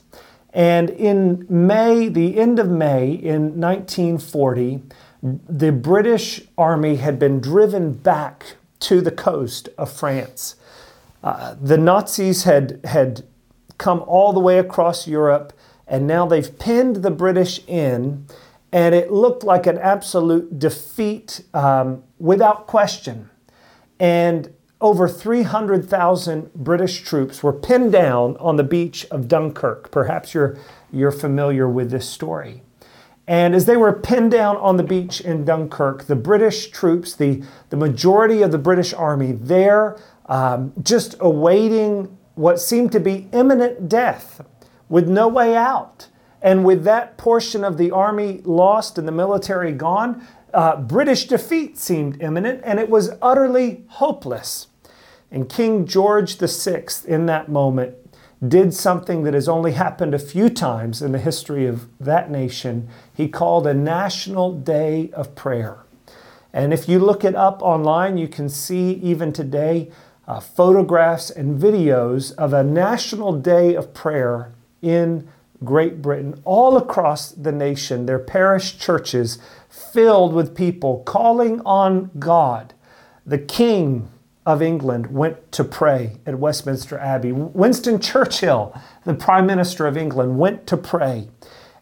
And 0.53 0.89
in 0.89 1.45
May, 1.47 2.09
the 2.09 2.39
end 2.39 2.59
of 2.59 2.69
May 2.69 3.11
in 3.11 3.59
1940, 3.59 4.81
the 5.21 5.71
British 5.71 6.41
Army 6.57 6.95
had 6.95 7.19
been 7.19 7.39
driven 7.39 7.93
back 7.93 8.55
to 8.81 9.01
the 9.01 9.11
coast 9.11 9.69
of 9.77 9.91
France. 9.91 10.55
Uh, 11.23 11.55
the 11.61 11.77
Nazis 11.77 12.43
had, 12.43 12.79
had 12.85 13.23
come 13.77 14.03
all 14.07 14.33
the 14.33 14.39
way 14.39 14.57
across 14.57 15.07
Europe, 15.07 15.53
and 15.87 16.07
now 16.07 16.25
they've 16.25 16.57
pinned 16.57 16.97
the 16.97 17.11
British 17.11 17.59
in, 17.67 18.25
and 18.71 18.95
it 18.95 19.11
looked 19.11 19.43
like 19.43 19.67
an 19.67 19.77
absolute 19.77 20.57
defeat 20.57 21.41
um, 21.53 22.03
without 22.19 22.67
question. 22.67 23.29
And 23.99 24.53
over 24.81 25.09
300,000 25.09 26.53
British 26.53 27.01
troops 27.01 27.43
were 27.43 27.51
pinned 27.53 27.91
down 27.91 28.37
on 28.37 28.55
the 28.55 28.63
beach 28.63 29.05
of 29.11 29.27
Dunkirk. 29.27 29.91
Perhaps 29.91 30.33
you're, 30.33 30.57
you're 30.91 31.11
familiar 31.11 31.67
with 31.67 31.91
this 31.91 32.09
story. 32.09 32.63
And 33.27 33.53
as 33.53 33.65
they 33.65 33.77
were 33.77 33.93
pinned 33.93 34.31
down 34.31 34.57
on 34.57 34.77
the 34.77 34.83
beach 34.83 35.21
in 35.21 35.45
Dunkirk, 35.45 36.05
the 36.05 36.15
British 36.15 36.71
troops, 36.71 37.13
the, 37.13 37.43
the 37.69 37.77
majority 37.77 38.41
of 38.41 38.51
the 38.51 38.57
British 38.57 38.93
army, 38.93 39.33
there 39.33 39.99
um, 40.25 40.73
just 40.81 41.15
awaiting 41.19 42.17
what 42.35 42.59
seemed 42.59 42.91
to 42.93 42.99
be 42.99 43.27
imminent 43.33 43.89
death 43.89 44.41
with 44.87 45.07
no 45.07 45.27
way 45.27 45.55
out. 45.55 46.07
And 46.41 46.63
with 46.63 46.85
that 46.85 47.17
portion 47.17 47.63
of 47.65 47.77
the 47.77 47.91
army 47.91 48.41
lost 48.45 48.97
and 48.97 49.07
the 49.07 49.11
military 49.11 49.73
gone, 49.73 50.25
uh, 50.53 50.77
British 50.77 51.25
defeat 51.25 51.77
seemed 51.77 52.21
imminent 52.21 52.61
and 52.63 52.79
it 52.79 52.89
was 52.89 53.11
utterly 53.21 53.83
hopeless. 53.89 54.68
And 55.31 55.49
King 55.49 55.85
George 55.85 56.37
VI, 56.37 56.85
in 57.07 57.25
that 57.27 57.49
moment, 57.49 57.95
did 58.45 58.73
something 58.73 59.23
that 59.23 59.33
has 59.33 59.49
only 59.49 59.73
happened 59.73 60.13
a 60.13 60.19
few 60.19 60.49
times 60.49 61.01
in 61.01 61.11
the 61.11 61.19
history 61.19 61.65
of 61.65 61.87
that 61.99 62.31
nation. 62.31 62.87
He 63.13 63.27
called 63.27 63.67
a 63.67 63.73
national 63.73 64.53
day 64.53 65.09
of 65.13 65.35
prayer. 65.35 65.79
And 66.53 66.73
if 66.73 66.87
you 66.87 66.99
look 66.99 67.23
it 67.23 67.35
up 67.35 67.61
online, 67.61 68.17
you 68.17 68.27
can 68.27 68.49
see 68.49 68.93
even 68.93 69.33
today 69.33 69.91
uh, 70.27 70.39
photographs 70.39 71.29
and 71.29 71.59
videos 71.59 72.33
of 72.35 72.53
a 72.53 72.63
national 72.63 73.33
day 73.33 73.75
of 73.75 73.93
prayer 73.93 74.53
in 74.81 75.27
Great 75.63 76.01
Britain, 76.01 76.39
all 76.45 76.77
across 76.77 77.31
the 77.31 77.51
nation, 77.51 78.05
their 78.05 78.19
parish 78.19 78.77
churches 78.77 79.39
filled 79.69 80.33
with 80.33 80.55
people 80.55 81.03
calling 81.03 81.59
on 81.65 82.11
God. 82.17 82.73
The 83.25 83.39
King 83.39 84.09
of 84.45 84.61
England 84.61 85.07
went 85.07 85.51
to 85.51 85.63
pray 85.63 86.17
at 86.25 86.39
Westminster 86.39 86.97
Abbey. 86.97 87.31
Winston 87.31 87.99
Churchill, 87.99 88.73
the 89.05 89.13
Prime 89.13 89.45
Minister 89.45 89.85
of 89.85 89.97
England, 89.97 90.39
went 90.39 90.65
to 90.67 90.77
pray. 90.77 91.29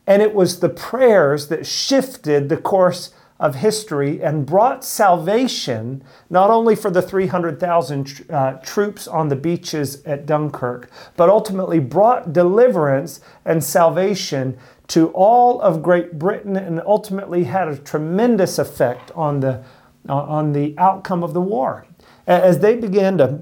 And 0.06 0.22
it 0.22 0.34
was 0.34 0.60
the 0.60 0.70
prayers 0.70 1.50
that 1.50 1.66
shifted 1.66 2.50
the 2.50 2.58
course 2.58 3.12
of 3.40 3.56
history 3.56 4.22
and 4.22 4.46
brought 4.46 4.84
salvation 4.84 6.04
not 6.30 6.50
only 6.50 6.76
for 6.76 6.90
the 6.90 7.02
300,000 7.02 8.26
uh, 8.30 8.54
troops 8.64 9.08
on 9.08 9.28
the 9.28 9.36
beaches 9.36 10.04
at 10.06 10.26
Dunkirk, 10.26 10.90
but 11.16 11.30
ultimately 11.30 11.80
brought 11.80 12.34
deliverance 12.34 13.22
and 13.46 13.64
salvation 13.64 14.58
to 14.88 15.10
all 15.10 15.62
of 15.62 15.84
Great 15.84 16.18
Britain 16.18 16.56
and 16.56 16.82
ultimately 16.86 17.44
had 17.44 17.68
a 17.68 17.78
tremendous 17.78 18.58
effect 18.58 19.12
on 19.12 19.42
the, 19.42 19.64
on 20.10 20.54
the 20.54 20.74
outcome 20.78 21.24
of 21.24 21.34
the 21.34 21.42
war. 21.42 21.86
As 22.28 22.60
they 22.60 22.76
began 22.76 23.18
to 23.18 23.42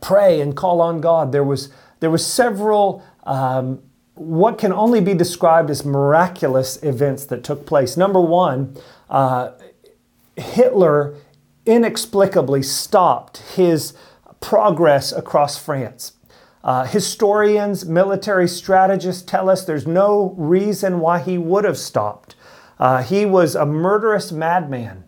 pray 0.00 0.40
and 0.40 0.54
call 0.54 0.80
on 0.80 1.00
God, 1.00 1.32
there 1.32 1.44
was, 1.44 1.70
there 2.00 2.10
was 2.10 2.24
several 2.24 3.02
um, 3.24 3.82
what 4.14 4.58
can 4.58 4.72
only 4.72 5.00
be 5.00 5.14
described 5.14 5.70
as 5.70 5.84
miraculous 5.84 6.80
events 6.82 7.26
that 7.26 7.42
took 7.42 7.66
place. 7.66 7.96
Number 7.96 8.20
one, 8.20 8.76
uh, 9.10 9.52
Hitler 10.36 11.16
inexplicably 11.66 12.62
stopped 12.62 13.38
his 13.38 13.94
progress 14.40 15.12
across 15.12 15.58
France. 15.58 16.12
Uh, 16.62 16.84
historians, 16.84 17.84
military 17.84 18.48
strategists 18.48 19.22
tell 19.22 19.50
us 19.50 19.64
there's 19.64 19.86
no 19.86 20.34
reason 20.38 21.00
why 21.00 21.18
he 21.18 21.36
would 21.36 21.64
have 21.64 21.78
stopped. 21.78 22.36
Uh, 22.78 23.02
he 23.02 23.26
was 23.26 23.54
a 23.54 23.66
murderous 23.66 24.32
madman 24.32 25.03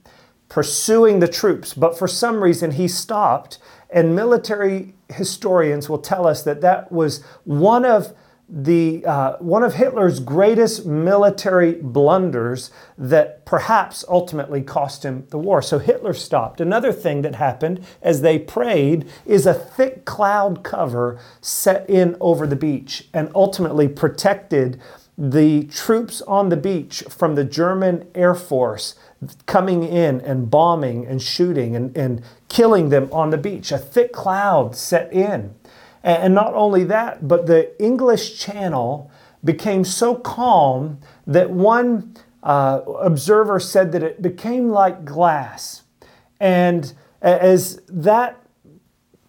pursuing 0.49 1.19
the 1.21 1.29
troops, 1.29 1.75
but 1.75 1.99
for 1.99 2.09
some 2.09 2.43
reason 2.43 2.73
he 2.73 2.89
stopped. 2.89 3.59
And 3.91 4.17
military 4.17 4.95
historians 5.09 5.89
will 5.89 5.99
tell 5.99 6.27
us 6.27 6.43
that 6.43 6.61
that 6.61 6.91
was 6.91 7.23
one 7.45 7.85
of 7.85 8.15
the 8.49 9.05
uh, 9.05 9.37
one 9.39 9.65
of 9.65 9.75
Hitler's 9.75 10.21
greatest 10.21 10.87
military 10.87 11.75
blunders 11.75 12.71
that 12.97 13.45
perhaps 13.45 14.05
ultimately 14.09 14.63
cost 14.63 15.05
him 15.05 15.27
the 15.31 15.39
war. 15.39 15.61
So 15.61 15.79
Hitler 15.81 16.15
stopped. 16.15 16.61
Another 16.61 16.93
thing 16.93 17.23
that 17.23 17.35
happened 17.35 17.85
as 18.03 18.21
they 18.21 18.39
prayed 18.39 19.09
is 19.25 19.47
a 19.47 19.55
thick 19.55 20.05
cloud 20.05 20.63
cover 20.63 21.19
set 21.41 21.89
in 21.91 22.17
over 22.21 22.47
the 22.47 22.57
beach 22.57 23.09
and 23.13 23.33
ultimately 23.35 23.89
protected 23.89 24.81
the 25.19 25.65
troops 25.65 26.21
on 26.23 26.51
the 26.51 26.57
beach 26.57 27.03
from 27.09 27.35
the 27.35 27.45
German 27.45 28.07
Air 28.15 28.35
Force 28.35 28.95
coming 29.47 29.83
in 29.83 30.21
and 30.21 30.51
bombing 30.51 31.07
and 31.07 31.23
shooting 31.23 31.75
and, 31.75 31.97
and 31.97 32.23
killing 32.49 32.91
them 32.91 33.09
on 33.13 33.31
the 33.31 33.39
beach. 33.39 33.73
A 33.73 33.79
thick 33.79 34.13
cloud 34.13 34.77
set 34.77 35.13
in. 35.13 35.55
And 36.03 36.35
not 36.35 36.55
only 36.55 36.85
that, 36.85 37.27
but 37.27 37.47
the 37.47 37.81
English 37.83 38.39
Channel 38.39 39.11
became 39.45 39.85
so 39.85 40.15
calm 40.15 40.99
that 41.27 41.51
one 41.51 42.15
uh, 42.43 42.81
observer 43.01 43.59
said 43.59 43.93
that 43.93 44.03
it 44.03 44.23
became 44.23 44.71
like 44.71 45.05
glass. 45.05 45.83
And 46.39 46.93
as 47.21 47.81
that 47.89 48.41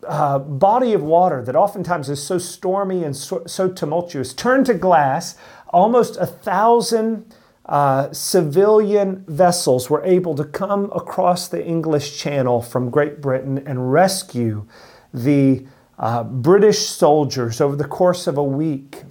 uh, 0.08 0.40
body 0.40 0.94
of 0.94 1.02
water 1.02 1.44
that 1.44 1.56
oftentimes 1.56 2.10
is 2.10 2.22
so 2.22 2.38
stormy 2.38 3.04
and 3.04 3.16
so, 3.16 3.44
so 3.48 3.70
tumultuous 3.70 4.34
turned 4.34 4.66
to 4.68 4.74
glass, 4.74 5.36
almost 5.70 6.18
a 6.18 6.26
thousand 6.26 7.34
uh, 7.68 8.12
civilian 8.14 9.26
vessels 9.28 9.90
were 9.90 10.04
able 10.06 10.36
to 10.36 10.46
come 10.46 10.86
across 10.96 11.48
the 11.48 11.64
English 11.66 12.18
Channel 12.18 12.62
from 12.62 12.90
Great 12.90 13.20
Britain 13.22 13.62
and 13.66 13.92
rescue 13.92 14.66
the 15.14 15.66
uh, 16.00 16.24
British 16.24 16.88
soldiers 16.88 17.60
over 17.60 17.76
the 17.76 17.88
course 17.88 18.28
of 18.28 18.38
a 18.38 18.44
week. 18.44 19.04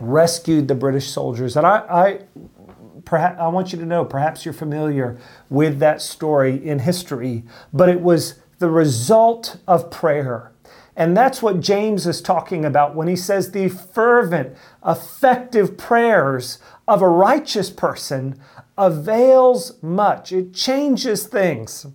Rescued 0.00 0.68
the 0.68 0.74
British 0.74 1.08
soldiers. 1.08 1.56
And 1.56 1.66
I, 1.66 1.78
I, 1.88 2.20
perhaps, 3.04 3.38
I 3.38 3.48
want 3.48 3.72
you 3.72 3.78
to 3.78 3.86
know, 3.86 4.04
perhaps 4.04 4.44
you're 4.44 4.54
familiar 4.54 5.18
with 5.50 5.78
that 5.80 6.00
story 6.00 6.66
in 6.66 6.80
history, 6.80 7.44
but 7.72 7.88
it 7.88 8.00
was 8.00 8.36
the 8.58 8.70
result 8.70 9.58
of 9.68 9.90
prayer. 9.90 10.52
And 10.96 11.16
that's 11.16 11.42
what 11.42 11.60
James 11.60 12.06
is 12.06 12.20
talking 12.20 12.64
about 12.64 12.94
when 12.94 13.08
he 13.08 13.16
says 13.16 13.52
the 13.52 13.68
fervent, 13.68 14.56
effective 14.86 15.76
prayers 15.78 16.58
of 16.92 17.00
a 17.00 17.08
righteous 17.08 17.70
person 17.70 18.38
avails 18.76 19.82
much. 19.82 20.30
It 20.30 20.52
changes 20.52 21.26
things. 21.26 21.86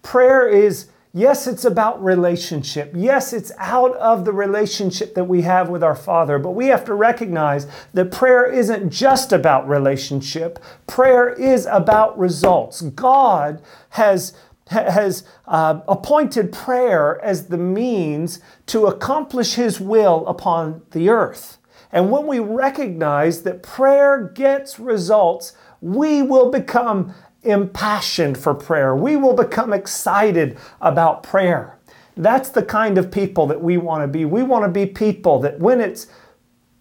Prayer 0.00 0.48
is, 0.48 0.86
yes, 1.12 1.46
it's 1.46 1.66
about 1.66 2.02
relationship. 2.02 2.90
Yes, 2.94 3.34
it's 3.34 3.52
out 3.58 3.94
of 3.96 4.24
the 4.24 4.32
relationship 4.32 5.14
that 5.14 5.24
we 5.24 5.42
have 5.42 5.68
with 5.68 5.84
our 5.84 5.94
Father, 5.94 6.38
but 6.38 6.52
we 6.52 6.68
have 6.68 6.86
to 6.86 6.94
recognize 6.94 7.66
that 7.92 8.10
prayer 8.10 8.50
isn't 8.50 8.88
just 8.88 9.30
about 9.30 9.68
relationship, 9.68 10.58
prayer 10.86 11.28
is 11.28 11.66
about 11.66 12.18
results. 12.18 12.80
God 12.80 13.60
has 13.90 14.32
has 14.68 15.22
uh, 15.46 15.80
appointed 15.86 16.50
prayer 16.50 17.22
as 17.22 17.46
the 17.46 17.58
means 17.58 18.40
to 18.66 18.86
accomplish 18.86 19.54
His 19.54 19.80
will 19.80 20.26
upon 20.26 20.82
the 20.90 21.08
earth. 21.08 21.58
And 21.92 22.10
when 22.10 22.26
we 22.26 22.38
recognize 22.38 23.42
that 23.42 23.62
prayer 23.62 24.32
gets 24.34 24.78
results, 24.78 25.52
we 25.80 26.22
will 26.22 26.50
become 26.50 27.14
impassioned 27.42 28.36
for 28.36 28.54
prayer. 28.54 28.94
We 28.94 29.16
will 29.16 29.34
become 29.34 29.72
excited 29.72 30.58
about 30.80 31.22
prayer. 31.22 31.78
That's 32.16 32.48
the 32.48 32.62
kind 32.62 32.98
of 32.98 33.10
people 33.10 33.46
that 33.46 33.60
we 33.60 33.76
want 33.76 34.02
to 34.02 34.08
be. 34.08 34.24
We 34.24 34.42
want 34.42 34.64
to 34.64 34.70
be 34.70 34.86
people 34.86 35.38
that 35.40 35.60
when 35.60 35.80
it's 35.80 36.06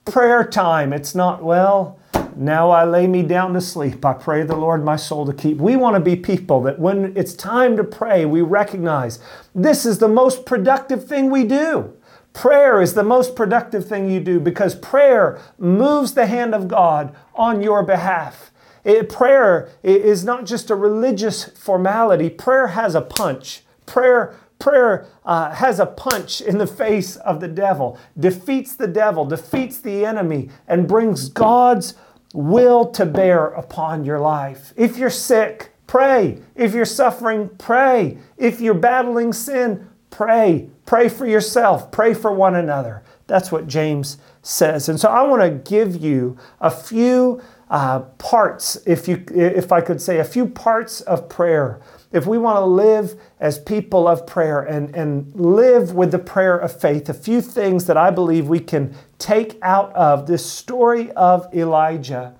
prayer 0.05 0.43
time, 0.45 0.93
it's 0.93 1.13
not, 1.13 1.43
well, 1.43 1.99
now 2.35 2.69
I 2.69 2.83
lay 2.83 3.07
me 3.07 3.23
down 3.23 3.53
to 3.53 3.61
sleep. 3.61 4.03
I 4.05 4.13
pray 4.13 4.43
the 4.43 4.55
Lord 4.55 4.83
my 4.83 4.95
soul 4.95 5.25
to 5.25 5.33
keep. 5.33 5.57
We 5.57 5.75
want 5.75 5.95
to 5.95 5.99
be 5.99 6.15
people 6.15 6.61
that 6.63 6.79
when 6.79 7.15
it's 7.15 7.33
time 7.33 7.77
to 7.77 7.83
pray, 7.83 8.25
we 8.25 8.41
recognize 8.41 9.19
this 9.53 9.85
is 9.85 9.99
the 9.99 10.07
most 10.07 10.45
productive 10.45 11.07
thing 11.07 11.29
we 11.29 11.43
do. 11.43 11.93
Prayer 12.35 12.81
is 12.81 12.93
the 12.95 13.03
most 13.03 13.33
productive 13.33 13.87
thing 13.87 14.11
you 14.11 14.19
do 14.19 14.41
because 14.41 14.75
prayer 14.75 15.39
moves 15.57 16.13
the 16.13 16.25
hand 16.27 16.53
of 16.53 16.67
God 16.67 17.15
on 17.33 17.61
your 17.61 17.81
behalf. 17.81 18.51
It, 18.83 19.07
prayer 19.09 19.69
is 19.81 20.25
not 20.25 20.45
just 20.45 20.69
a 20.69 20.75
religious 20.75 21.45
formality. 21.45 22.29
Prayer 22.29 22.67
has 22.67 22.93
a 22.93 23.01
punch. 23.01 23.63
Prayer 23.85 24.35
prayer 24.59 25.07
uh, 25.25 25.51
has 25.51 25.79
a 25.79 25.85
punch 25.85 26.41
in 26.41 26.57
the 26.57 26.67
face 26.67 27.15
of 27.17 27.39
the 27.39 27.47
devil, 27.47 27.97
defeats 28.19 28.75
the 28.75 28.87
devil, 28.87 29.25
defeats 29.25 29.79
the 29.79 30.05
enemy, 30.05 30.49
and 30.67 30.87
brings 30.87 31.29
God's 31.29 31.93
will 32.33 32.85
to 32.91 33.05
bear 33.05 33.47
upon 33.47 34.03
your 34.03 34.19
life. 34.19 34.73
If 34.75 34.97
you're 34.97 35.09
sick, 35.09 35.71
pray. 35.87 36.41
If 36.55 36.73
you're 36.73 36.85
suffering, 36.85 37.49
pray. 37.57 38.17
If 38.37 38.59
you're 38.59 38.73
battling 38.73 39.33
sin, 39.33 39.89
pray. 40.09 40.69
Pray 40.85 41.09
for 41.09 41.25
yourself, 41.25 41.91
pray 41.91 42.13
for 42.13 42.31
one 42.31 42.55
another. 42.55 43.03
That's 43.27 43.51
what 43.51 43.67
James 43.67 44.17
says. 44.43 44.87
And 44.87 44.99
so 44.99 45.09
I 45.09 45.23
want 45.23 45.41
to 45.41 45.49
give 45.69 45.95
you 45.95 46.37
a 46.61 46.69
few 46.69 47.41
uh, 47.69 48.01
parts, 48.01 48.77
if, 48.85 49.07
you, 49.07 49.25
if 49.33 49.71
I 49.71 49.81
could 49.81 49.99
say, 49.99 50.19
a 50.19 50.23
few 50.23 50.45
parts 50.45 51.01
of 51.01 51.27
prayer 51.27 51.81
if 52.15 52.25
we 52.25 52.37
want 52.37 52.55
to 52.55 52.65
live 52.65 53.19
as 53.41 53.59
people 53.59 54.07
of 54.07 54.25
prayer 54.25 54.61
and, 54.61 54.95
and 54.95 55.35
live 55.35 55.93
with 55.93 56.11
the 56.11 56.19
prayer 56.19 56.57
of 56.57 56.79
faith, 56.79 57.09
a 57.09 57.13
few 57.13 57.41
things 57.41 57.87
that 57.87 57.97
I 57.97 58.09
believe 58.09 58.47
we 58.47 58.61
can 58.61 58.95
take 59.19 59.59
out 59.61 59.93
of 59.93 60.25
this 60.25 60.49
story 60.49 61.11
of 61.11 61.53
Elijah 61.53 62.33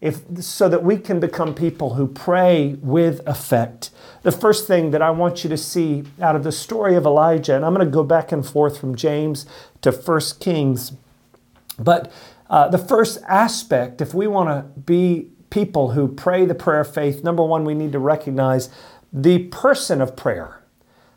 if, 0.00 0.22
so 0.38 0.68
that 0.68 0.82
we 0.82 0.96
can 0.96 1.20
become 1.20 1.54
people 1.54 1.94
who 1.94 2.06
pray 2.06 2.76
with 2.80 3.20
effect. 3.26 3.90
The 4.22 4.32
first 4.32 4.66
thing 4.66 4.90
that 4.92 5.02
I 5.02 5.10
want 5.10 5.44
you 5.44 5.50
to 5.50 5.56
see 5.56 6.04
out 6.20 6.36
of 6.36 6.44
the 6.44 6.52
story 6.52 6.96
of 6.96 7.04
Elijah, 7.04 7.54
and 7.54 7.64
I'm 7.64 7.74
going 7.74 7.86
to 7.86 7.92
go 7.92 8.04
back 8.04 8.32
and 8.32 8.46
forth 8.46 8.78
from 8.78 8.94
James 8.94 9.46
to 9.82 9.92
First 9.92 10.40
Kings, 10.40 10.92
but 11.78 12.10
uh, 12.48 12.68
the 12.68 12.78
first 12.78 13.20
aspect, 13.28 14.00
if 14.00 14.12
we 14.12 14.26
want 14.26 14.48
to 14.48 14.80
be 14.80 15.28
people 15.50 15.92
who 15.92 16.08
pray 16.08 16.44
the 16.44 16.54
prayer 16.54 16.80
of 16.80 16.92
faith, 16.92 17.22
number 17.22 17.44
one, 17.44 17.64
we 17.64 17.74
need 17.74 17.92
to 17.92 17.98
recognize 17.98 18.70
the 19.12 19.38
person 19.48 20.00
of 20.00 20.16
prayer. 20.16 20.62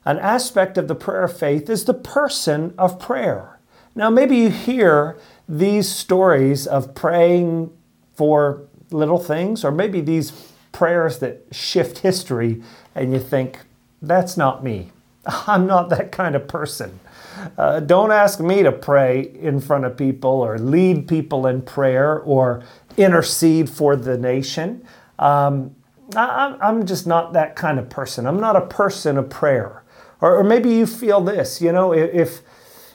An 0.05 0.19
aspect 0.19 0.77
of 0.77 0.87
the 0.87 0.95
prayer 0.95 1.23
of 1.23 1.37
faith 1.37 1.69
is 1.69 1.85
the 1.85 1.93
person 1.93 2.73
of 2.77 2.99
prayer. 2.99 3.59
Now, 3.95 4.09
maybe 4.09 4.37
you 4.37 4.49
hear 4.49 5.17
these 5.47 5.89
stories 5.89 6.67
of 6.67 6.95
praying 6.95 7.71
for 8.15 8.67
little 8.93 9.19
things, 9.19 9.65
or 9.65 9.71
maybe 9.71 10.01
these 10.01 10.31
prayers 10.71 11.19
that 11.19 11.45
shift 11.51 11.99
history, 11.99 12.61
and 12.95 13.11
you 13.11 13.19
think, 13.19 13.59
that's 14.01 14.37
not 14.37 14.63
me. 14.63 14.91
I'm 15.25 15.65
not 15.67 15.89
that 15.89 16.11
kind 16.11 16.35
of 16.35 16.47
person. 16.47 16.99
Uh, 17.57 17.79
don't 17.79 18.11
ask 18.11 18.39
me 18.39 18.63
to 18.63 18.71
pray 18.71 19.31
in 19.39 19.59
front 19.59 19.85
of 19.85 19.97
people 19.97 20.29
or 20.29 20.59
lead 20.59 21.07
people 21.07 21.47
in 21.47 21.61
prayer 21.61 22.19
or 22.19 22.63
intercede 22.95 23.69
for 23.69 23.95
the 23.95 24.17
nation. 24.17 24.85
Um, 25.17 25.75
I, 26.15 26.55
I'm 26.61 26.85
just 26.85 27.07
not 27.07 27.33
that 27.33 27.55
kind 27.55 27.79
of 27.79 27.89
person. 27.89 28.27
I'm 28.27 28.39
not 28.39 28.55
a 28.55 28.61
person 28.61 29.17
of 29.17 29.29
prayer. 29.29 29.83
Or, 30.21 30.37
or 30.37 30.43
maybe 30.43 30.69
you 30.69 30.85
feel 30.85 31.21
this, 31.21 31.61
you 31.61 31.71
know, 31.71 31.93
if 31.93 32.41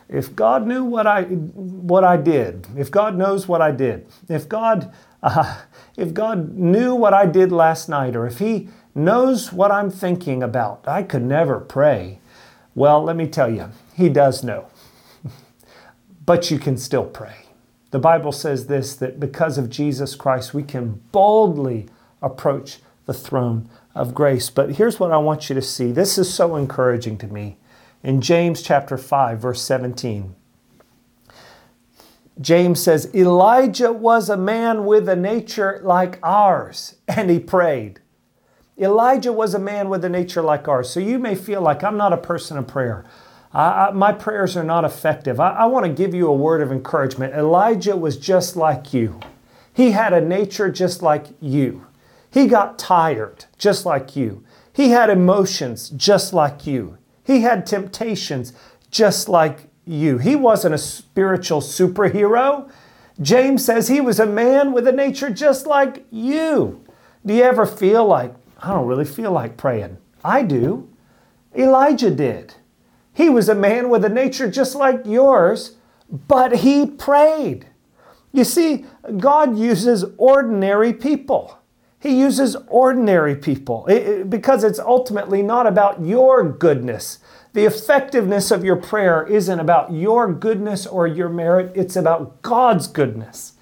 if 0.08 0.34
God 0.34 0.66
knew 0.66 0.84
what 0.84 1.06
I 1.06 1.24
what 1.24 2.04
I 2.04 2.16
did, 2.16 2.66
if 2.76 2.90
God 2.90 3.16
knows 3.16 3.46
what 3.46 3.60
I 3.60 3.70
did, 3.70 4.06
if 4.28 4.48
God 4.48 4.92
uh, 5.22 5.60
if 5.98 6.14
God 6.14 6.54
knew 6.54 6.94
what 6.94 7.12
I 7.12 7.26
did 7.26 7.50
last 7.50 7.88
night, 7.88 8.14
or 8.14 8.26
if 8.26 8.38
He 8.38 8.68
knows 8.94 9.52
what 9.52 9.72
I'm 9.72 9.90
thinking 9.90 10.42
about, 10.42 10.86
I 10.86 11.02
could 11.02 11.24
never 11.24 11.58
pray. 11.58 12.20
Well, 12.74 13.02
let 13.02 13.16
me 13.16 13.26
tell 13.26 13.52
you, 13.52 13.70
He 13.94 14.08
does 14.08 14.44
know, 14.44 14.68
but 16.24 16.52
you 16.52 16.58
can 16.58 16.78
still 16.78 17.04
pray. 17.04 17.46
The 17.90 17.98
Bible 17.98 18.30
says 18.30 18.68
this 18.68 18.94
that 18.96 19.18
because 19.18 19.58
of 19.58 19.70
Jesus 19.70 20.14
Christ, 20.14 20.54
we 20.54 20.62
can 20.62 21.02
boldly 21.10 21.88
approach 22.22 22.78
the 23.06 23.14
throne 23.14 23.68
of 23.94 24.14
grace. 24.14 24.50
But 24.50 24.76
here's 24.76 25.00
what 25.00 25.10
I 25.10 25.16
want 25.16 25.48
you 25.48 25.54
to 25.56 25.62
see. 25.62 25.90
This 25.90 26.16
is 26.16 26.32
so 26.32 26.54
encouraging 26.54 27.18
to 27.18 27.26
me. 27.26 27.56
In 28.04 28.20
James 28.20 28.62
chapter 28.62 28.96
5, 28.96 29.40
verse 29.40 29.60
17, 29.62 30.36
James 32.40 32.80
says, 32.80 33.12
Elijah 33.14 33.92
was 33.92 34.28
a 34.28 34.36
man 34.36 34.84
with 34.84 35.08
a 35.08 35.16
nature 35.16 35.80
like 35.82 36.18
ours, 36.22 36.96
and 37.08 37.30
he 37.30 37.38
prayed. 37.38 38.00
Elijah 38.78 39.32
was 39.32 39.54
a 39.54 39.58
man 39.58 39.88
with 39.88 40.04
a 40.04 40.08
nature 40.08 40.42
like 40.42 40.68
ours. 40.68 40.88
So 40.88 41.00
you 41.00 41.18
may 41.18 41.34
feel 41.34 41.60
like 41.60 41.82
I'm 41.82 41.96
not 41.96 42.12
a 42.12 42.18
person 42.18 42.56
of 42.56 42.68
prayer. 42.68 43.04
I, 43.52 43.88
I, 43.88 43.90
my 43.90 44.12
prayers 44.12 44.56
are 44.56 44.64
not 44.64 44.84
effective. 44.84 45.40
I, 45.40 45.50
I 45.50 45.64
want 45.66 45.84
to 45.86 45.92
give 45.92 46.14
you 46.14 46.28
a 46.28 46.32
word 46.32 46.62
of 46.62 46.70
encouragement. 46.70 47.34
Elijah 47.34 47.96
was 47.96 48.16
just 48.16 48.54
like 48.56 48.94
you, 48.94 49.20
he 49.72 49.92
had 49.92 50.12
a 50.12 50.20
nature 50.20 50.70
just 50.70 51.02
like 51.02 51.26
you. 51.40 51.86
He 52.30 52.46
got 52.46 52.78
tired, 52.78 53.46
just 53.56 53.86
like 53.86 54.14
you. 54.14 54.44
He 54.72 54.90
had 54.90 55.08
emotions, 55.08 55.88
just 55.90 56.32
like 56.32 56.66
you. 56.66 56.98
He 57.24 57.42
had 57.42 57.66
temptations, 57.66 58.52
just 58.90 59.28
like 59.28 59.67
you. 59.88 60.18
He 60.18 60.36
wasn't 60.36 60.74
a 60.74 60.78
spiritual 60.78 61.60
superhero. 61.60 62.70
James 63.20 63.64
says 63.64 63.88
he 63.88 64.00
was 64.00 64.20
a 64.20 64.26
man 64.26 64.72
with 64.72 64.86
a 64.86 64.92
nature 64.92 65.30
just 65.30 65.66
like 65.66 66.04
you. 66.10 66.84
Do 67.26 67.34
you 67.34 67.42
ever 67.42 67.66
feel 67.66 68.06
like, 68.06 68.34
I 68.60 68.72
don't 68.72 68.86
really 68.86 69.04
feel 69.04 69.32
like 69.32 69.56
praying? 69.56 69.98
I 70.22 70.42
do. 70.42 70.88
Elijah 71.56 72.10
did. 72.10 72.54
He 73.12 73.28
was 73.28 73.48
a 73.48 73.54
man 73.54 73.88
with 73.88 74.04
a 74.04 74.08
nature 74.08 74.48
just 74.48 74.76
like 74.76 75.04
yours, 75.04 75.76
but 76.28 76.58
he 76.58 76.86
prayed. 76.86 77.66
You 78.32 78.44
see, 78.44 78.84
God 79.16 79.58
uses 79.58 80.04
ordinary 80.16 80.92
people. 80.92 81.58
He 81.98 82.20
uses 82.20 82.56
ordinary 82.68 83.34
people 83.34 83.88
because 84.28 84.62
it's 84.62 84.78
ultimately 84.78 85.42
not 85.42 85.66
about 85.66 86.00
your 86.04 86.44
goodness. 86.48 87.18
The 87.52 87.64
effectiveness 87.64 88.50
of 88.50 88.64
your 88.64 88.76
prayer 88.76 89.26
isn't 89.26 89.58
about 89.60 89.92
your 89.92 90.32
goodness 90.32 90.86
or 90.86 91.06
your 91.06 91.28
merit, 91.28 91.72
it's 91.74 91.96
about 91.96 92.42
God's 92.42 92.86
goodness. 92.86 93.54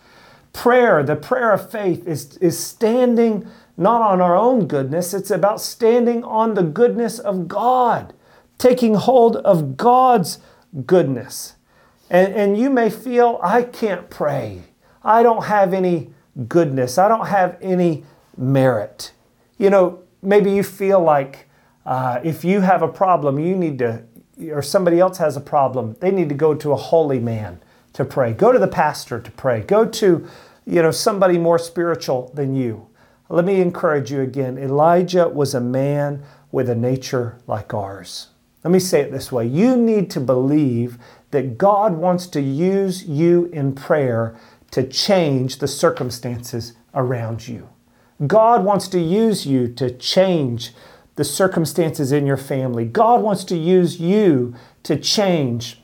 prayer, 0.56 1.02
the 1.02 1.14
prayer 1.16 1.52
of 1.52 1.70
faith, 1.70 2.08
is, 2.08 2.38
is 2.38 2.58
standing 2.58 3.46
not 3.76 4.00
on 4.00 4.22
our 4.22 4.34
own 4.34 4.66
goodness, 4.66 5.12
it's 5.12 5.30
about 5.30 5.60
standing 5.60 6.24
on 6.24 6.54
the 6.54 6.62
goodness 6.62 7.18
of 7.18 7.46
God, 7.46 8.14
taking 8.56 8.94
hold 8.94 9.36
of 9.36 9.76
God's 9.76 10.38
goodness. 10.86 11.56
And, 12.08 12.32
and 12.34 12.56
you 12.56 12.70
may 12.70 12.88
feel, 12.88 13.38
I 13.42 13.62
can't 13.62 14.08
pray. 14.08 14.62
I 15.04 15.22
don't 15.22 15.44
have 15.44 15.74
any 15.74 16.10
goodness. 16.48 16.96
I 16.96 17.08
don't 17.08 17.26
have 17.26 17.58
any 17.60 18.04
merit. 18.36 19.12
You 19.58 19.68
know, 19.68 20.00
maybe 20.22 20.50
you 20.50 20.62
feel 20.62 21.00
like 21.00 21.45
uh, 21.86 22.20
if 22.24 22.44
you 22.44 22.60
have 22.60 22.82
a 22.82 22.88
problem, 22.88 23.38
you 23.38 23.54
need 23.54 23.78
to, 23.78 24.02
or 24.50 24.60
somebody 24.60 24.98
else 24.98 25.18
has 25.18 25.36
a 25.36 25.40
problem, 25.40 25.96
they 26.00 26.10
need 26.10 26.28
to 26.28 26.34
go 26.34 26.54
to 26.54 26.72
a 26.72 26.76
holy 26.76 27.20
man 27.20 27.62
to 27.92 28.04
pray. 28.04 28.32
Go 28.32 28.52
to 28.52 28.58
the 28.58 28.68
pastor 28.68 29.20
to 29.20 29.30
pray. 29.30 29.60
Go 29.60 29.86
to, 29.86 30.28
you 30.66 30.82
know, 30.82 30.90
somebody 30.90 31.38
more 31.38 31.58
spiritual 31.58 32.30
than 32.34 32.54
you. 32.54 32.88
Let 33.28 33.44
me 33.44 33.60
encourage 33.60 34.10
you 34.10 34.20
again. 34.20 34.58
Elijah 34.58 35.28
was 35.28 35.54
a 35.54 35.60
man 35.60 36.22
with 36.52 36.68
a 36.68 36.74
nature 36.74 37.38
like 37.46 37.72
ours. 37.72 38.28
Let 38.62 38.72
me 38.72 38.78
say 38.80 39.00
it 39.00 39.12
this 39.12 39.30
way 39.30 39.46
you 39.46 39.76
need 39.76 40.10
to 40.10 40.20
believe 40.20 40.98
that 41.30 41.56
God 41.56 41.94
wants 41.94 42.26
to 42.28 42.40
use 42.40 43.04
you 43.04 43.46
in 43.52 43.74
prayer 43.74 44.36
to 44.72 44.86
change 44.86 45.58
the 45.58 45.68
circumstances 45.68 46.72
around 46.94 47.46
you. 47.46 47.68
God 48.26 48.64
wants 48.64 48.88
to 48.88 49.00
use 49.00 49.46
you 49.46 49.68
to 49.74 49.90
change 49.90 50.72
the 51.16 51.24
circumstances 51.24 52.12
in 52.12 52.26
your 52.26 52.36
family. 52.36 52.84
God 52.84 53.22
wants 53.22 53.44
to 53.44 53.56
use 53.56 54.00
you 54.00 54.54
to 54.84 54.96
change 54.96 55.82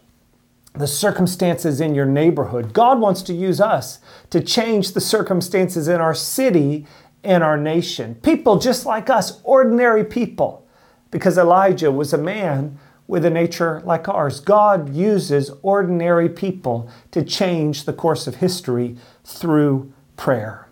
the 0.74 0.86
circumstances 0.86 1.80
in 1.80 1.94
your 1.94 2.06
neighborhood. 2.06 2.72
God 2.72 3.00
wants 3.00 3.22
to 3.22 3.34
use 3.34 3.60
us 3.60 3.98
to 4.30 4.40
change 4.40 4.92
the 4.92 5.00
circumstances 5.00 5.88
in 5.88 6.00
our 6.00 6.14
city 6.14 6.86
and 7.24 7.42
our 7.42 7.56
nation. 7.56 8.14
People 8.16 8.58
just 8.58 8.86
like 8.86 9.10
us, 9.10 9.40
ordinary 9.44 10.04
people, 10.04 10.66
because 11.10 11.36
Elijah 11.36 11.90
was 11.90 12.12
a 12.12 12.18
man 12.18 12.78
with 13.06 13.24
a 13.24 13.30
nature 13.30 13.82
like 13.84 14.08
ours. 14.08 14.40
God 14.40 14.94
uses 14.94 15.50
ordinary 15.62 16.28
people 16.28 16.88
to 17.10 17.22
change 17.22 17.84
the 17.84 17.92
course 17.92 18.26
of 18.26 18.36
history 18.36 18.96
through 19.24 19.92
prayer. 20.16 20.68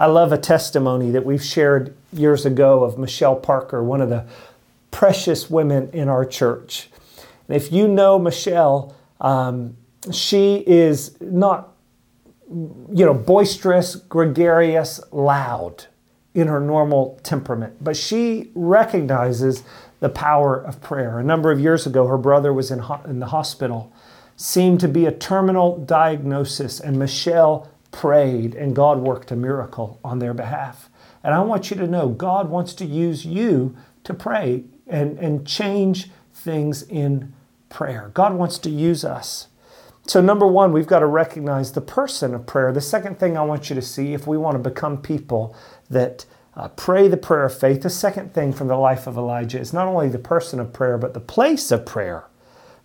I 0.00 0.06
love 0.06 0.32
a 0.32 0.38
testimony 0.38 1.10
that 1.10 1.26
we've 1.26 1.44
shared 1.44 1.94
years 2.10 2.46
ago 2.46 2.84
of 2.84 2.96
Michelle 2.96 3.36
Parker, 3.36 3.84
one 3.84 4.00
of 4.00 4.08
the 4.08 4.24
precious 4.90 5.50
women 5.50 5.90
in 5.92 6.08
our 6.08 6.24
church. 6.24 6.88
And 7.46 7.54
if 7.54 7.70
you 7.70 7.86
know 7.86 8.18
Michelle, 8.18 8.96
um, 9.20 9.76
she 10.10 10.64
is 10.66 11.20
not, 11.20 11.74
you 12.48 13.04
know, 13.04 13.12
boisterous, 13.12 13.94
gregarious, 13.94 15.00
loud 15.12 15.84
in 16.32 16.48
her 16.48 16.60
normal 16.60 17.20
temperament, 17.22 17.76
but 17.84 17.94
she 17.94 18.50
recognizes 18.54 19.64
the 20.00 20.08
power 20.08 20.56
of 20.56 20.80
prayer. 20.80 21.18
A 21.18 21.22
number 21.22 21.50
of 21.50 21.60
years 21.60 21.86
ago, 21.86 22.06
her 22.06 22.16
brother 22.16 22.54
was 22.54 22.70
in, 22.70 22.78
ho- 22.78 23.02
in 23.04 23.20
the 23.20 23.26
hospital, 23.26 23.92
seemed 24.34 24.80
to 24.80 24.88
be 24.88 25.04
a 25.04 25.12
terminal 25.12 25.76
diagnosis, 25.76 26.80
and 26.80 26.98
Michelle 26.98 27.69
prayed, 27.90 28.54
and 28.54 28.76
God 28.76 28.98
worked 28.98 29.30
a 29.30 29.36
miracle 29.36 30.00
on 30.04 30.18
their 30.18 30.34
behalf. 30.34 30.90
And 31.22 31.34
I 31.34 31.40
want 31.40 31.70
you 31.70 31.76
to 31.76 31.86
know 31.86 32.08
God 32.08 32.48
wants 32.48 32.74
to 32.74 32.84
use 32.84 33.24
you 33.24 33.76
to 34.04 34.14
pray 34.14 34.64
and, 34.86 35.18
and 35.18 35.46
change 35.46 36.10
things 36.32 36.82
in 36.82 37.32
prayer. 37.68 38.10
God 38.14 38.34
wants 38.34 38.58
to 38.58 38.70
use 38.70 39.04
us. 39.04 39.48
So, 40.06 40.20
number 40.20 40.46
one, 40.46 40.72
we've 40.72 40.86
got 40.86 41.00
to 41.00 41.06
recognize 41.06 41.72
the 41.72 41.80
person 41.80 42.34
of 42.34 42.46
prayer. 42.46 42.72
The 42.72 42.80
second 42.80 43.18
thing 43.18 43.36
I 43.36 43.42
want 43.42 43.70
you 43.70 43.76
to 43.76 43.82
see, 43.82 44.14
if 44.14 44.26
we 44.26 44.36
want 44.38 44.62
to 44.62 44.70
become 44.70 45.00
people 45.00 45.54
that 45.88 46.24
uh, 46.56 46.68
pray 46.68 47.06
the 47.06 47.16
prayer 47.16 47.44
of 47.44 47.56
faith, 47.56 47.82
the 47.82 47.90
second 47.90 48.34
thing 48.34 48.52
from 48.52 48.66
the 48.66 48.76
life 48.76 49.06
of 49.06 49.16
Elijah 49.16 49.60
is 49.60 49.72
not 49.72 49.86
only 49.86 50.08
the 50.08 50.18
person 50.18 50.58
of 50.58 50.72
prayer, 50.72 50.98
but 50.98 51.14
the 51.14 51.20
place 51.20 51.70
of 51.70 51.86
prayer. 51.86 52.24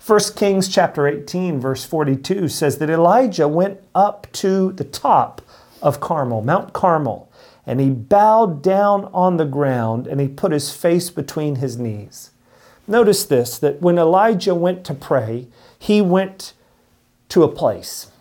1 0.06 0.20
Kings 0.36 0.68
chapter 0.68 1.08
18 1.08 1.60
verse 1.60 1.84
42 1.84 2.48
says 2.48 2.78
that 2.78 2.91
Elijah 2.91 3.48
went 3.48 3.80
up 3.96 4.28
to 4.34 4.72
the 4.74 4.84
top 4.84 5.41
of 5.82 6.00
Carmel, 6.00 6.44
Mount 6.44 6.74
Carmel, 6.74 7.28
and 7.65 7.80
he 7.80 7.89
bowed 7.89 8.62
down 8.62 9.06
on 9.06 9.38
the 9.38 9.46
ground 9.46 10.06
and 10.06 10.22
he 10.22 10.28
put 10.28 10.52
his 10.52 10.72
face 10.72 11.10
between 11.10 11.56
his 11.56 11.80
knees. 11.80 12.30
Notice 12.88 13.26
this 13.26 13.58
that 13.58 13.82
when 13.82 13.98
Elijah 13.98 14.54
went 14.54 14.84
to 14.86 14.94
pray, 14.94 15.48
he 15.80 16.04
went 16.04 16.54
to 17.30 17.41
a 17.41 17.48
place. 17.48 18.12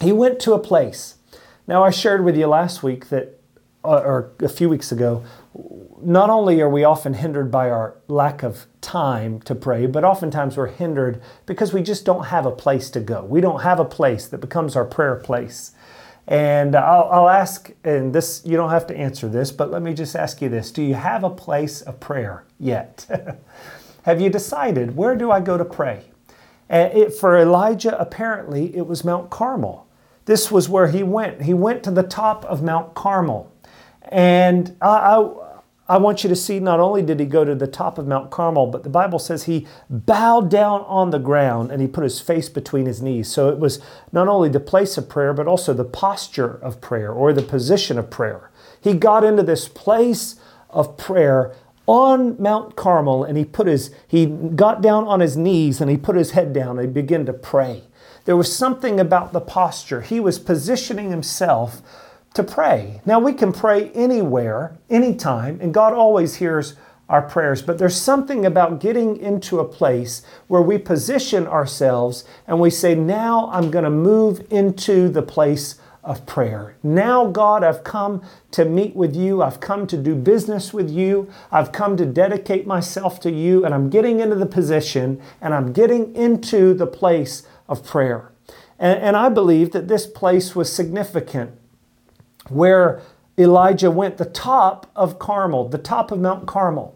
He 0.00 0.10
went 0.10 0.40
to 0.40 0.54
a 0.54 0.58
place. 0.58 1.16
Now, 1.66 1.84
I 1.84 1.90
shared 1.90 2.24
with 2.24 2.34
you 2.34 2.46
last 2.46 2.82
week 2.82 3.10
that, 3.10 3.38
or 3.82 4.30
a 4.40 4.48
few 4.48 4.70
weeks 4.70 4.90
ago, 4.90 5.22
not 6.00 6.30
only 6.30 6.60
are 6.60 6.68
we 6.68 6.84
often 6.84 7.14
hindered 7.14 7.50
by 7.50 7.70
our 7.70 7.96
lack 8.08 8.42
of 8.42 8.66
time 8.80 9.40
to 9.40 9.54
pray, 9.54 9.86
but 9.86 10.04
oftentimes 10.04 10.56
we're 10.56 10.66
hindered 10.66 11.20
because 11.46 11.72
we 11.72 11.82
just 11.82 12.04
don't 12.04 12.26
have 12.26 12.46
a 12.46 12.50
place 12.50 12.90
to 12.90 13.00
go. 13.00 13.24
We 13.24 13.40
don't 13.40 13.62
have 13.62 13.80
a 13.80 13.84
place 13.84 14.26
that 14.28 14.38
becomes 14.38 14.76
our 14.76 14.84
prayer 14.84 15.16
place. 15.16 15.72
And 16.26 16.76
I'll, 16.76 17.08
I'll, 17.10 17.28
ask, 17.28 17.72
and 17.84 18.14
this, 18.14 18.42
you 18.44 18.56
don't 18.56 18.70
have 18.70 18.86
to 18.88 18.96
answer 18.96 19.28
this, 19.28 19.50
but 19.50 19.70
let 19.70 19.80
me 19.80 19.94
just 19.94 20.14
ask 20.14 20.42
you 20.42 20.50
this 20.50 20.70
Do 20.70 20.82
you 20.82 20.94
have 20.94 21.24
a 21.24 21.30
place 21.30 21.80
of 21.80 22.00
prayer 22.00 22.44
yet? 22.60 23.06
have 24.02 24.20
you 24.20 24.28
decided 24.28 24.94
where 24.94 25.16
do 25.16 25.30
I 25.30 25.40
go 25.40 25.56
to 25.56 25.64
pray? 25.64 26.04
And 26.68 26.92
it, 26.92 27.14
for 27.14 27.38
Elijah, 27.38 27.98
apparently, 27.98 28.76
it 28.76 28.86
was 28.86 29.04
Mount 29.04 29.30
Carmel. 29.30 29.86
This 30.26 30.50
was 30.50 30.68
where 30.68 30.88
he 30.88 31.02
went. 31.02 31.42
He 31.42 31.54
went 31.54 31.82
to 31.84 31.90
the 31.90 32.02
top 32.02 32.44
of 32.44 32.62
Mount 32.62 32.94
Carmel. 32.94 33.50
And 34.08 34.76
I, 34.80 35.16
I 35.16 35.48
I 35.90 35.96
want 35.96 36.22
you 36.22 36.28
to 36.28 36.36
see 36.36 36.60
not 36.60 36.80
only 36.80 37.00
did 37.00 37.18
he 37.18 37.24
go 37.24 37.46
to 37.46 37.54
the 37.54 37.66
top 37.66 37.96
of 37.96 38.06
Mount 38.06 38.30
Carmel, 38.30 38.66
but 38.66 38.82
the 38.82 38.90
Bible 38.90 39.18
says 39.18 39.44
he 39.44 39.66
bowed 39.88 40.50
down 40.50 40.82
on 40.82 41.08
the 41.10 41.18
ground 41.18 41.70
and 41.70 41.80
he 41.80 41.88
put 41.88 42.04
his 42.04 42.20
face 42.20 42.50
between 42.50 42.84
his 42.84 43.00
knees. 43.00 43.28
So 43.28 43.48
it 43.48 43.58
was 43.58 43.80
not 44.12 44.28
only 44.28 44.50
the 44.50 44.60
place 44.60 44.98
of 44.98 45.08
prayer, 45.08 45.32
but 45.32 45.46
also 45.46 45.72
the 45.72 45.86
posture 45.86 46.58
of 46.62 46.82
prayer 46.82 47.10
or 47.10 47.32
the 47.32 47.40
position 47.40 47.98
of 47.98 48.10
prayer. 48.10 48.50
He 48.78 48.92
got 48.92 49.24
into 49.24 49.42
this 49.42 49.66
place 49.66 50.36
of 50.68 50.98
prayer 50.98 51.54
on 51.86 52.36
Mount 52.38 52.76
Carmel 52.76 53.24
and 53.24 53.38
he 53.38 53.46
put 53.46 53.66
his 53.66 53.90
he 54.06 54.26
got 54.26 54.82
down 54.82 55.04
on 55.06 55.20
his 55.20 55.38
knees 55.38 55.80
and 55.80 55.90
he 55.90 55.96
put 55.96 56.16
his 56.16 56.32
head 56.32 56.52
down 56.52 56.78
and 56.78 56.86
he 56.86 56.92
began 56.92 57.24
to 57.24 57.32
pray. 57.32 57.84
There 58.26 58.36
was 58.36 58.54
something 58.54 59.00
about 59.00 59.32
the 59.32 59.40
posture. 59.40 60.02
He 60.02 60.20
was 60.20 60.38
positioning 60.38 61.10
himself 61.10 61.80
to 62.34 62.42
pray. 62.42 63.00
Now, 63.04 63.18
we 63.18 63.32
can 63.32 63.52
pray 63.52 63.90
anywhere, 63.90 64.76
anytime, 64.88 65.58
and 65.60 65.74
God 65.74 65.92
always 65.92 66.36
hears 66.36 66.74
our 67.08 67.22
prayers, 67.22 67.62
but 67.62 67.78
there's 67.78 67.98
something 67.98 68.44
about 68.44 68.80
getting 68.80 69.16
into 69.16 69.60
a 69.60 69.64
place 69.64 70.22
where 70.46 70.60
we 70.60 70.76
position 70.76 71.46
ourselves 71.46 72.24
and 72.46 72.60
we 72.60 72.68
say, 72.68 72.94
Now 72.94 73.48
I'm 73.50 73.70
going 73.70 73.84
to 73.84 73.90
move 73.90 74.46
into 74.50 75.08
the 75.08 75.22
place 75.22 75.76
of 76.04 76.24
prayer. 76.26 76.76
Now, 76.82 77.26
God, 77.26 77.64
I've 77.64 77.82
come 77.82 78.22
to 78.52 78.64
meet 78.64 78.94
with 78.94 79.16
you. 79.16 79.42
I've 79.42 79.60
come 79.60 79.86
to 79.88 79.96
do 79.96 80.14
business 80.14 80.72
with 80.72 80.90
you. 80.90 81.30
I've 81.50 81.72
come 81.72 81.96
to 81.96 82.06
dedicate 82.06 82.66
myself 82.66 83.20
to 83.20 83.30
you, 83.30 83.64
and 83.64 83.74
I'm 83.74 83.90
getting 83.90 84.20
into 84.20 84.36
the 84.36 84.46
position 84.46 85.20
and 85.40 85.54
I'm 85.54 85.72
getting 85.72 86.14
into 86.14 86.74
the 86.74 86.86
place 86.86 87.46
of 87.68 87.84
prayer. 87.84 88.32
And, 88.78 89.00
and 89.00 89.16
I 89.16 89.28
believe 89.28 89.72
that 89.72 89.88
this 89.88 90.06
place 90.06 90.54
was 90.54 90.72
significant 90.72 91.52
where 92.50 93.00
Elijah 93.38 93.90
went, 93.90 94.16
the 94.16 94.24
top 94.24 94.90
of 94.96 95.18
Carmel, 95.18 95.68
the 95.68 95.78
top 95.78 96.10
of 96.10 96.18
Mount 96.18 96.46
Carmel. 96.46 96.94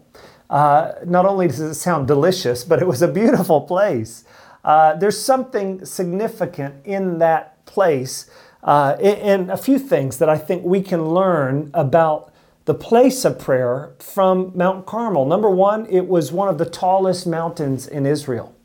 Uh, 0.49 0.93
not 1.05 1.25
only 1.25 1.47
does 1.47 1.59
it 1.59 1.73
sound 1.75 2.07
delicious, 2.07 2.63
but 2.63 2.81
it 2.81 2.87
was 2.87 3.01
a 3.01 3.07
beautiful 3.07 3.61
place. 3.61 4.23
Uh, 4.63 4.95
there's 4.95 5.19
something 5.19 5.83
significant 5.85 6.75
in 6.85 7.19
that 7.19 7.65
place, 7.65 8.29
uh, 8.63 8.95
and 9.01 9.49
a 9.49 9.57
few 9.57 9.79
things 9.79 10.17
that 10.19 10.29
I 10.29 10.37
think 10.37 10.63
we 10.63 10.81
can 10.81 11.09
learn 11.09 11.69
about 11.73 12.31
the 12.65 12.73
place 12.73 13.25
of 13.25 13.39
prayer 13.39 13.93
from 13.99 14.51
Mount 14.55 14.85
Carmel. 14.85 15.25
Number 15.25 15.49
one, 15.49 15.85
it 15.87 16.07
was 16.07 16.31
one 16.31 16.47
of 16.47 16.57
the 16.57 16.65
tallest 16.65 17.27
mountains 17.27 17.87
in 17.87 18.05
Israel. 18.05 18.55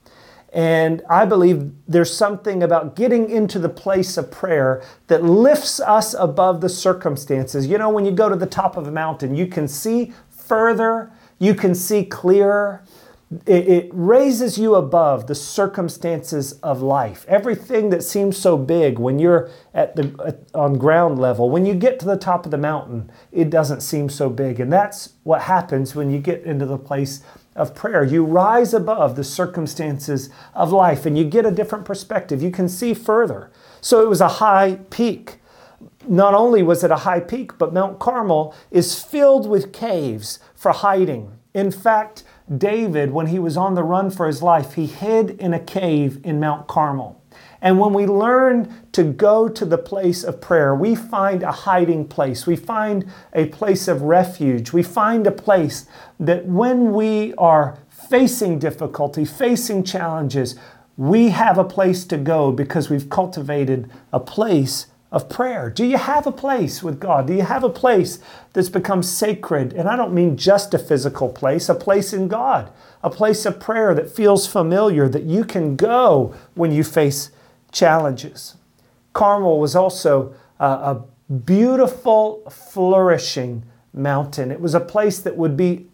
And 0.53 1.03
I 1.11 1.27
believe 1.27 1.73
there's 1.87 2.15
something 2.15 2.63
about 2.63 2.97
getting 2.97 3.29
into 3.29 3.59
the 3.59 3.69
place 3.69 4.17
of 4.17 4.31
prayer 4.31 4.83
that 5.09 5.23
lifts 5.23 5.79
us 5.79 6.15
above 6.15 6.61
the 6.63 6.71
circumstances. 6.71 7.67
You 7.67 7.77
know, 7.77 7.91
when 7.91 8.07
you 8.07 8.13
go 8.13 8.29
to 8.29 8.37
the 8.37 8.47
top 8.47 8.77
of 8.77 8.87
a 8.87 8.91
mountain, 8.91 9.35
you 9.35 9.47
can 9.47 9.69
see 9.69 10.13
further, 10.31 11.13
you 11.39 11.55
can 11.55 11.75
see 11.75 12.05
clearer. 12.05 12.83
It, 13.45 13.69
it 13.69 13.91
raises 13.93 14.57
you 14.57 14.75
above 14.75 15.27
the 15.27 15.35
circumstances 15.35 16.55
of 16.63 16.81
life. 16.81 17.27
Everything 17.29 17.91
that 17.91 18.03
seems 18.03 18.39
so 18.39 18.57
big 18.57 18.99
when 18.99 19.19
you're 19.19 19.51
at 19.75 19.97
the 19.97 20.15
at, 20.27 20.39
on 20.55 20.79
ground 20.79 21.19
level, 21.19 21.51
when 21.51 21.67
you 21.67 21.75
get 21.75 22.01
to 22.01 22.07
the 22.07 22.17
top 22.17 22.47
of 22.47 22.51
the 22.51 22.57
mountain, 22.57 23.13
it 23.31 23.51
doesn't 23.51 23.83
seem 23.83 24.09
so 24.09 24.31
big. 24.31 24.61
And 24.61 24.73
that's 24.73 25.13
what 25.25 25.43
happens 25.43 25.95
when 25.95 26.11
you 26.11 26.19
get 26.19 26.43
into 26.45 26.65
the 26.65 26.79
place 26.79 27.23
of 27.59 27.75
prayer. 27.75 28.05
You 28.05 28.25
rise 28.25 28.73
above 28.73 29.17
the 29.17 29.25
circumstances 29.25 30.31
of 30.55 30.73
life 30.73 31.05
and 31.05 31.19
you 31.19 31.25
get 31.25 31.45
a 31.45 31.51
different 31.51 31.85
perspective. 31.85 32.43
You 32.43 32.51
can 32.51 32.69
see 32.69 32.95
further. 32.95 33.51
So 33.81 34.03
it 34.03 34.09
was 34.09 34.21
a 34.21 34.29
high 34.29 34.81
peak. 34.91 35.39
not 36.09 36.35
only 36.35 36.63
was 36.63 36.83
it 36.83 36.91
a 36.91 36.97
high 36.97 37.21
peak, 37.21 37.59
but 37.59 37.73
Mount 37.73 37.99
Carmel 37.99 38.55
is 38.71 39.03
filled 39.03 39.49
with 39.49 39.73
caves 39.73 40.39
for 40.55 40.73
hiding. 40.73 41.33
In 41.55 41.71
fact, 41.71 42.25
David, 42.57 43.11
when 43.11 43.27
he 43.27 43.39
was 43.39 43.57
on 43.57 43.75
the 43.75 43.83
run 43.83 44.11
for 44.11 44.27
his 44.27 44.43
life, 44.43 44.75
he 44.75 44.87
hid 44.87 45.31
in 45.31 45.53
a 45.53 45.61
cave 45.61 46.21
in 46.25 46.41
Mount 46.41 46.67
Carmel. 46.67 47.21
And 47.61 47.81
when 47.81 47.93
we 47.93 48.07
learn 48.07 48.73
to 48.93 49.03
go 49.03 49.49
to 49.49 49.65
the 49.65 49.79
place 49.79 50.23
of 50.23 50.41
prayer, 50.41 50.75
we 50.75 50.95
find 50.95 51.43
a 51.43 51.51
hiding 51.51 52.07
place. 52.07 52.47
We 52.47 52.57
find 52.57 53.05
a 53.33 53.47
place 53.47 53.89
of 53.89 54.03
refuge. 54.03 54.73
We 54.73 54.83
find 54.83 55.27
a 55.27 55.33
place 55.33 55.87
that 56.21 56.47
when 56.47 56.93
we 56.93 57.35
are 57.35 57.79
facing 57.89 58.59
difficulty, 58.59 59.25
facing 59.25 59.85
challenges, 59.85 60.55
we 60.97 61.31
have 61.31 61.59
a 61.59 61.65
place 61.65 62.05
to 62.07 62.17
go 62.17 62.53
because 62.53 62.91
we've 62.91 63.11
cultivated 63.11 63.91
a 64.13 64.21
place 64.21 64.87
of 65.11 65.29
prayer. 65.29 65.71
Do 65.71 65.85
you 65.85 65.97
have 65.97 66.27
a 66.27 66.33
place 66.33 66.83
with 66.83 67.01
God? 67.01 67.27
Do 67.27 67.35
you 67.35 67.43
have 67.43 67.65
a 67.65 67.71
place 67.71 68.19
that's 68.53 68.69
become 68.69 69.03
sacred? 69.03 69.73
And 69.73 69.89
I 69.89 69.97
don't 69.97 70.13
mean 70.13 70.37
just 70.37 70.75
a 70.75 70.79
physical 70.79 71.29
place, 71.29 71.69
a 71.69 71.75
place 71.75 72.13
in 72.13 72.29
God, 72.29 72.71
a 73.03 73.11
place 73.11 73.47
of 73.47 73.59
prayer 73.59 73.95
that 73.95 74.11
feels 74.11 74.47
familiar, 74.47 75.09
that 75.09 75.23
you 75.23 75.45
can 75.45 75.77
go 75.77 76.35
when 76.55 76.73
you 76.73 76.85
face 76.85 77.31
challenges. 77.79 78.57
Carmel 79.13 79.59
was 79.61 79.77
also 79.77 80.35
a, 80.59 80.67
a 80.67 81.05
beautiful, 81.33 82.43
flourishing 82.51 83.63
mountain. 83.93 84.51
It 84.51 84.61
was 84.61 84.75
a 84.75 84.81
place 84.81 85.19
that 85.21 85.37
would 85.37 85.57
be 85.57 85.87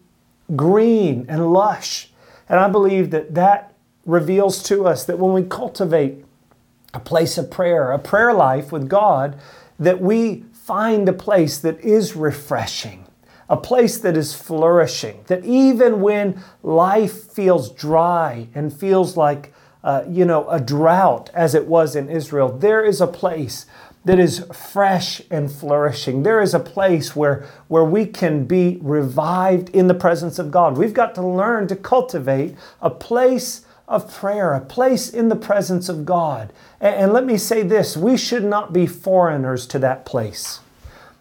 green 0.55 1.25
and 1.27 1.51
lush. 1.51 2.11
And 2.47 2.59
I 2.59 2.69
believe 2.69 3.11
that 3.11 3.33
that 3.35 3.73
reveals 4.05 4.61
to 4.63 4.85
us 4.85 5.05
that 5.05 5.17
when 5.17 5.33
we 5.33 5.43
cultivate 5.43 6.23
a 6.93 6.99
place 6.99 7.37
of 7.37 7.49
prayer, 7.49 7.91
a 7.91 7.99
prayer 7.99 8.33
life 8.33 8.71
with 8.71 8.87
God, 8.87 9.37
that 9.79 9.99
we 9.99 10.45
find 10.53 11.09
a 11.09 11.13
place 11.13 11.57
that 11.59 11.79
is 11.81 12.15
refreshing, 12.15 13.05
a 13.49 13.57
place 13.57 13.97
that 13.97 14.15
is 14.15 14.33
flourishing, 14.33 15.23
that 15.27 15.43
even 15.43 16.01
when 16.01 16.41
life 16.63 17.31
feels 17.31 17.71
dry 17.71 18.47
and 18.55 18.71
feels 18.71 19.17
like, 19.17 19.51
uh, 19.85 20.03
you 20.09 20.25
know, 20.25 20.49
a 20.49 20.59
drought 20.59 21.29
as 21.35 21.53
it 21.53 21.67
was 21.67 21.95
in 21.95 22.09
Israel, 22.09 22.49
there 22.49 22.83
is 22.83 22.99
a 22.99 23.05
place 23.05 23.67
that 24.03 24.19
is 24.19 24.43
fresh 24.51 25.21
and 25.29 25.51
flourishing. 25.51 26.23
There 26.23 26.41
is 26.41 26.55
a 26.55 26.59
place 26.59 27.15
where, 27.15 27.45
where 27.67 27.83
we 27.83 28.07
can 28.07 28.45
be 28.45 28.79
revived 28.81 29.69
in 29.69 29.87
the 29.87 29.93
presence 29.93 30.39
of 30.39 30.49
God. 30.49 30.75
We've 30.75 30.93
got 30.93 31.13
to 31.15 31.25
learn 31.25 31.67
to 31.67 31.75
cultivate 31.75 32.55
a 32.81 32.89
place 32.89 33.63
of 33.87 34.11
prayer, 34.11 34.55
a 34.55 34.59
place 34.59 35.07
in 35.07 35.29
the 35.29 35.35
presence 35.35 35.87
of 35.87 36.03
God. 36.03 36.51
And, 36.81 36.95
and 36.95 37.13
let 37.13 37.23
me 37.23 37.37
say 37.37 37.61
this 37.61 37.95
we 37.95 38.17
should 38.17 38.43
not 38.43 38.73
be 38.73 38.87
foreigners 38.87 39.67
to 39.67 39.79
that 39.79 40.03
place. 40.03 40.61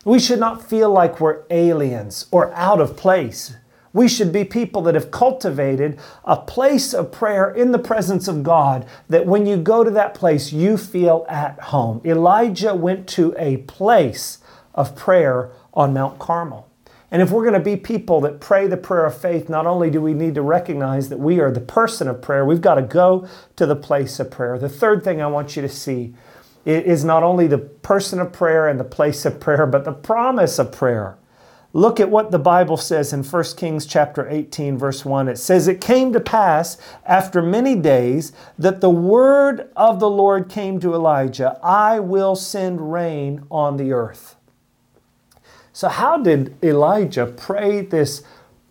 We 0.07 0.19
should 0.19 0.41
not 0.41 0.67
feel 0.67 0.91
like 0.91 1.21
we're 1.21 1.43
aliens 1.51 2.27
or 2.31 2.51
out 2.55 2.81
of 2.81 2.97
place. 2.97 3.57
We 3.95 4.09
should 4.09 4.33
be 4.33 4.45
people 4.45 4.83
that 4.83 4.95
have 4.95 5.11
cultivated 5.11 5.99
a 6.25 6.37
place 6.37 6.93
of 6.93 7.13
prayer 7.13 7.51
in 7.51 7.71
the 7.73 7.79
presence 7.79 8.29
of 8.29 8.43
God 8.43 8.87
that 9.09 9.25
when 9.25 9.47
you 9.47 9.57
go 9.57 9.85
to 9.85 9.91
that 9.93 10.15
place, 10.15 10.53
you 10.53 10.77
feel 10.77 11.25
at 11.29 11.59
home. 11.61 12.03
Elijah 12.05 12.75
went 12.75 13.09
to 13.11 13.35
a 13.39 13.59
place 13.59 14.39
of 14.75 14.97
prayer 14.97 15.53
on 15.73 15.95
Mount 15.95 16.19
Carmel. 16.19 16.69
And 17.13 17.23
if 17.23 17.31
we're 17.31 17.43
going 17.43 17.55
to 17.55 17.61
be 17.61 17.77
people 17.77 18.21
that 18.23 18.41
pray 18.41 18.67
the 18.67 18.77
prayer 18.77 19.07
of 19.07 19.17
faith, 19.17 19.49
not 19.49 19.69
only 19.69 19.89
do 19.89 20.01
we 20.01 20.13
need 20.13 20.35
to 20.35 20.43
recognize 20.43 21.09
that 21.11 21.21
we 21.21 21.39
are 21.39 21.53
the 21.53 21.61
person 21.61 22.09
of 22.09 22.21
prayer, 22.21 22.45
we've 22.45 22.61
got 22.61 22.75
to 22.75 22.83
go 22.83 23.29
to 23.55 23.65
the 23.65 23.77
place 23.77 24.19
of 24.19 24.33
prayer. 24.33 24.59
The 24.59 24.69
third 24.69 25.05
thing 25.05 25.23
I 25.23 25.29
want 25.29 25.55
you 25.55 25.63
to 25.63 25.69
see 25.69 26.15
is 26.65 27.05
not 27.05 27.23
only 27.23 27.47
the 27.47 27.59
person 27.59 28.19
of 28.19 28.33
prayer 28.33 28.67
and 28.67 28.81
the 28.81 28.85
place 28.85 29.25
of 29.25 29.39
prayer, 29.39 29.67
but 29.67 29.85
the 29.85 29.93
promise 29.93 30.59
of 30.59 30.73
prayer. 30.73 31.17
Look 31.77 31.99
at 31.99 32.09
what 32.09 32.31
the 32.31 32.39
Bible 32.39 32.77
says 32.77 33.13
in 33.13 33.25
1 33.25 33.45
Kings 33.57 33.85
chapter 33.85 34.29
18 34.29 34.79
verse 34.79 35.05
1. 35.05 35.29
It 35.29 35.39
says 35.39 35.67
it 35.67 35.81
came 35.81 36.13
to 36.13 36.21
pass 36.21 36.79
after 37.05 37.43
many 37.43 37.75
days 37.75 38.33
that 38.57 38.81
the 38.81 38.91
word 38.91 39.69
of 39.75 39.99
the 39.99 40.09
Lord 40.09 40.49
came 40.49 40.79
to 40.79 40.95
Elijah, 40.95 41.59
I 41.65 41.99
will 41.99 42.37
send 42.37 42.93
rain 42.93 43.45
on 43.51 43.77
the 43.77 43.91
earth. 43.91 44.37
So, 45.73 45.89
how 45.89 46.17
did 46.17 46.57
Elijah 46.63 47.27
pray 47.27 47.81
this 47.81 48.23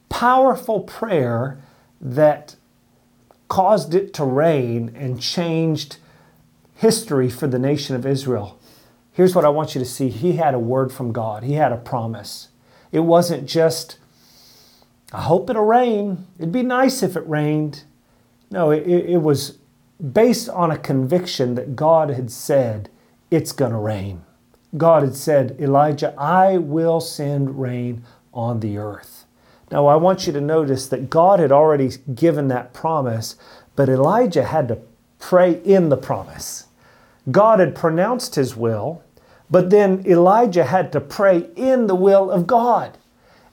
powerful 0.07 0.79
prayer 0.79 1.59
that 1.99 2.55
caused 3.49 3.93
it 3.93 4.13
to 4.13 4.23
rain 4.23 4.95
and 4.95 5.21
changed 5.21 5.97
history 6.75 7.29
for 7.29 7.47
the 7.47 7.59
nation 7.59 7.97
of 7.97 8.05
Israel? 8.05 8.57
Here's 9.11 9.35
what 9.35 9.43
I 9.43 9.49
want 9.49 9.75
you 9.75 9.79
to 9.79 9.85
see 9.85 10.07
He 10.07 10.37
had 10.37 10.53
a 10.53 10.59
word 10.59 10.93
from 10.93 11.11
God, 11.11 11.43
He 11.43 11.55
had 11.55 11.73
a 11.73 11.77
promise. 11.77 12.47
It 12.93 13.01
wasn't 13.01 13.49
just, 13.49 13.97
I 15.12 15.23
hope 15.23 15.49
it'll 15.49 15.65
rain. 15.65 16.27
It'd 16.38 16.53
be 16.53 16.63
nice 16.63 17.03
if 17.03 17.17
it 17.17 17.27
rained. 17.27 17.84
No, 18.51 18.69
it, 18.71 18.88
it 18.88 19.21
was 19.21 19.58
based 20.12 20.47
on 20.47 20.69
a 20.69 20.77
conviction 20.77 21.56
that 21.56 21.75
God 21.75 22.12
had 22.12 22.32
said, 22.32 22.89
it's 23.32 23.51
going 23.51 23.71
to 23.71 23.77
rain. 23.77 24.23
God 24.77 25.01
had 25.03 25.15
said, 25.15 25.58
Elijah, 25.60 26.13
I 26.17 26.58
will 26.58 27.01
send 27.01 27.60
rain 27.60 28.03
on 28.32 28.60
the 28.60 28.77
earth. 28.77 29.25
Now, 29.71 29.88
I 29.88 29.95
want 29.95 30.27
you 30.27 30.34
to 30.34 30.41
notice 30.41 30.88
that 30.88 31.10
God 31.10 31.39
had 31.39 31.51
already 31.51 31.89
given 32.13 32.47
that 32.49 32.73
promise, 32.73 33.36
but 33.75 33.89
Elijah 33.89 34.43
had 34.43 34.67
to 34.67 34.77
pray 35.17 35.62
in 35.63 35.89
the 35.89 35.97
promise. 35.97 36.67
God 37.32 37.60
had 37.60 37.73
pronounced 37.73 38.36
his 38.36 38.56
will, 38.56 39.01
but 39.49 39.69
then 39.69 40.03
Elijah 40.06 40.65
had 40.65 40.91
to 40.91 41.01
pray 41.01 41.49
in 41.56 41.88
the 41.88 41.95
will 41.95 42.32
of 42.32 42.47
God. 42.47 42.97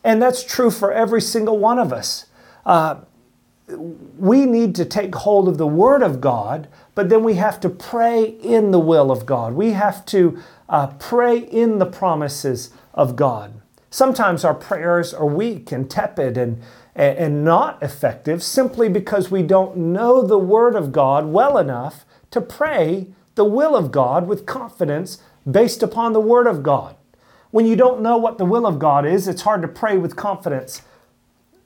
And 0.03 0.23
that's 0.23 0.43
true 0.43 0.71
for 0.71 0.93
every 0.93 1.21
single 1.21 1.59
one 1.59 1.79
of 1.79 1.93
us. 1.93 2.27
Uh, 2.65 3.01
we 4.19 4.47
need 4.47 4.75
to 4.75 4.85
take 4.85 5.15
hold 5.15 5.49
of 5.49 5.59
the 5.59 5.67
Word 5.67 6.03
of 6.03 6.21
God, 6.21 6.69
but 6.95 7.09
then 7.09 7.23
we 7.23 7.35
have 7.35 7.61
to 7.61 7.69
pray 7.69 8.25
in 8.25 8.71
the 8.71 8.81
will 8.81 9.11
of 9.11 9.27
God. 9.27 9.55
We 9.55 9.73
have 9.73 10.05
to 10.07 10.39
uh, 10.69 10.89
pray 10.99 11.39
in 11.39 11.79
the 11.79 11.87
promises 11.87 12.71
of 12.95 13.17
God. 13.17 13.61
Sometimes 13.91 14.45
our 14.45 14.55
prayers 14.55 15.13
are 15.13 15.27
weak 15.27 15.73
and 15.73 15.91
tepid 15.91 16.37
and, 16.37 16.63
and 16.95 17.45
not 17.45 17.83
effective 17.83 18.43
simply 18.43 18.89
because 18.89 19.31
we 19.31 19.43
don't 19.43 19.77
know 19.77 20.23
the 20.23 20.39
Word 20.39 20.75
of 20.75 20.93
God 20.93 21.27
well 21.27 21.59
enough 21.59 22.05
to 22.31 22.41
pray 22.41 23.09
the 23.35 23.45
will 23.45 23.77
of 23.77 23.91
God 23.91 24.27
with 24.27 24.47
confidence 24.47 25.19
based 25.51 25.83
upon 25.83 26.13
the 26.13 26.21
Word 26.21 26.47
of 26.47 26.63
God. 26.63 26.97
When 27.51 27.67
you 27.67 27.77
don't 27.77 28.01
know 28.01 28.17
what 28.17 28.39
the 28.39 28.45
will 28.45 28.67
of 28.67 28.79
God 28.79 29.05
is, 29.05 29.27
it's 29.27 29.43
hard 29.43 29.63
to 29.63 29.69
pray 29.69 29.97
with 29.99 30.17
confidence. 30.17 30.83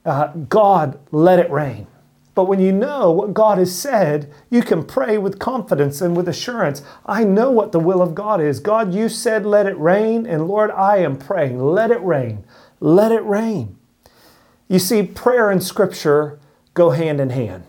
Uh, 0.04 0.28
God, 0.28 0.98
let 1.10 1.38
it 1.38 1.50
rain. 1.50 1.86
But 2.34 2.46
when 2.46 2.60
you 2.60 2.72
know 2.72 3.12
what 3.12 3.32
God 3.32 3.58
has 3.58 3.76
said, 3.76 4.32
you 4.50 4.62
can 4.62 4.84
pray 4.84 5.18
with 5.18 5.38
confidence 5.38 6.00
and 6.00 6.16
with 6.16 6.28
assurance. 6.28 6.82
I 7.06 7.22
know 7.22 7.50
what 7.50 7.70
the 7.70 7.78
will 7.78 8.02
of 8.02 8.14
God 8.14 8.40
is. 8.40 8.58
God, 8.58 8.92
you 8.92 9.08
said, 9.08 9.46
let 9.46 9.66
it 9.66 9.78
rain. 9.78 10.26
And 10.26 10.48
Lord, 10.48 10.72
I 10.72 10.98
am 10.98 11.16
praying, 11.16 11.60
let 11.60 11.90
it 11.90 12.02
rain. 12.02 12.44
Let 12.80 13.12
it 13.12 13.24
rain. 13.24 13.78
You 14.68 14.78
see, 14.80 15.02
prayer 15.04 15.50
and 15.50 15.62
scripture 15.62 16.40
go 16.74 16.90
hand 16.90 17.20
in 17.20 17.30
hand. 17.30 17.64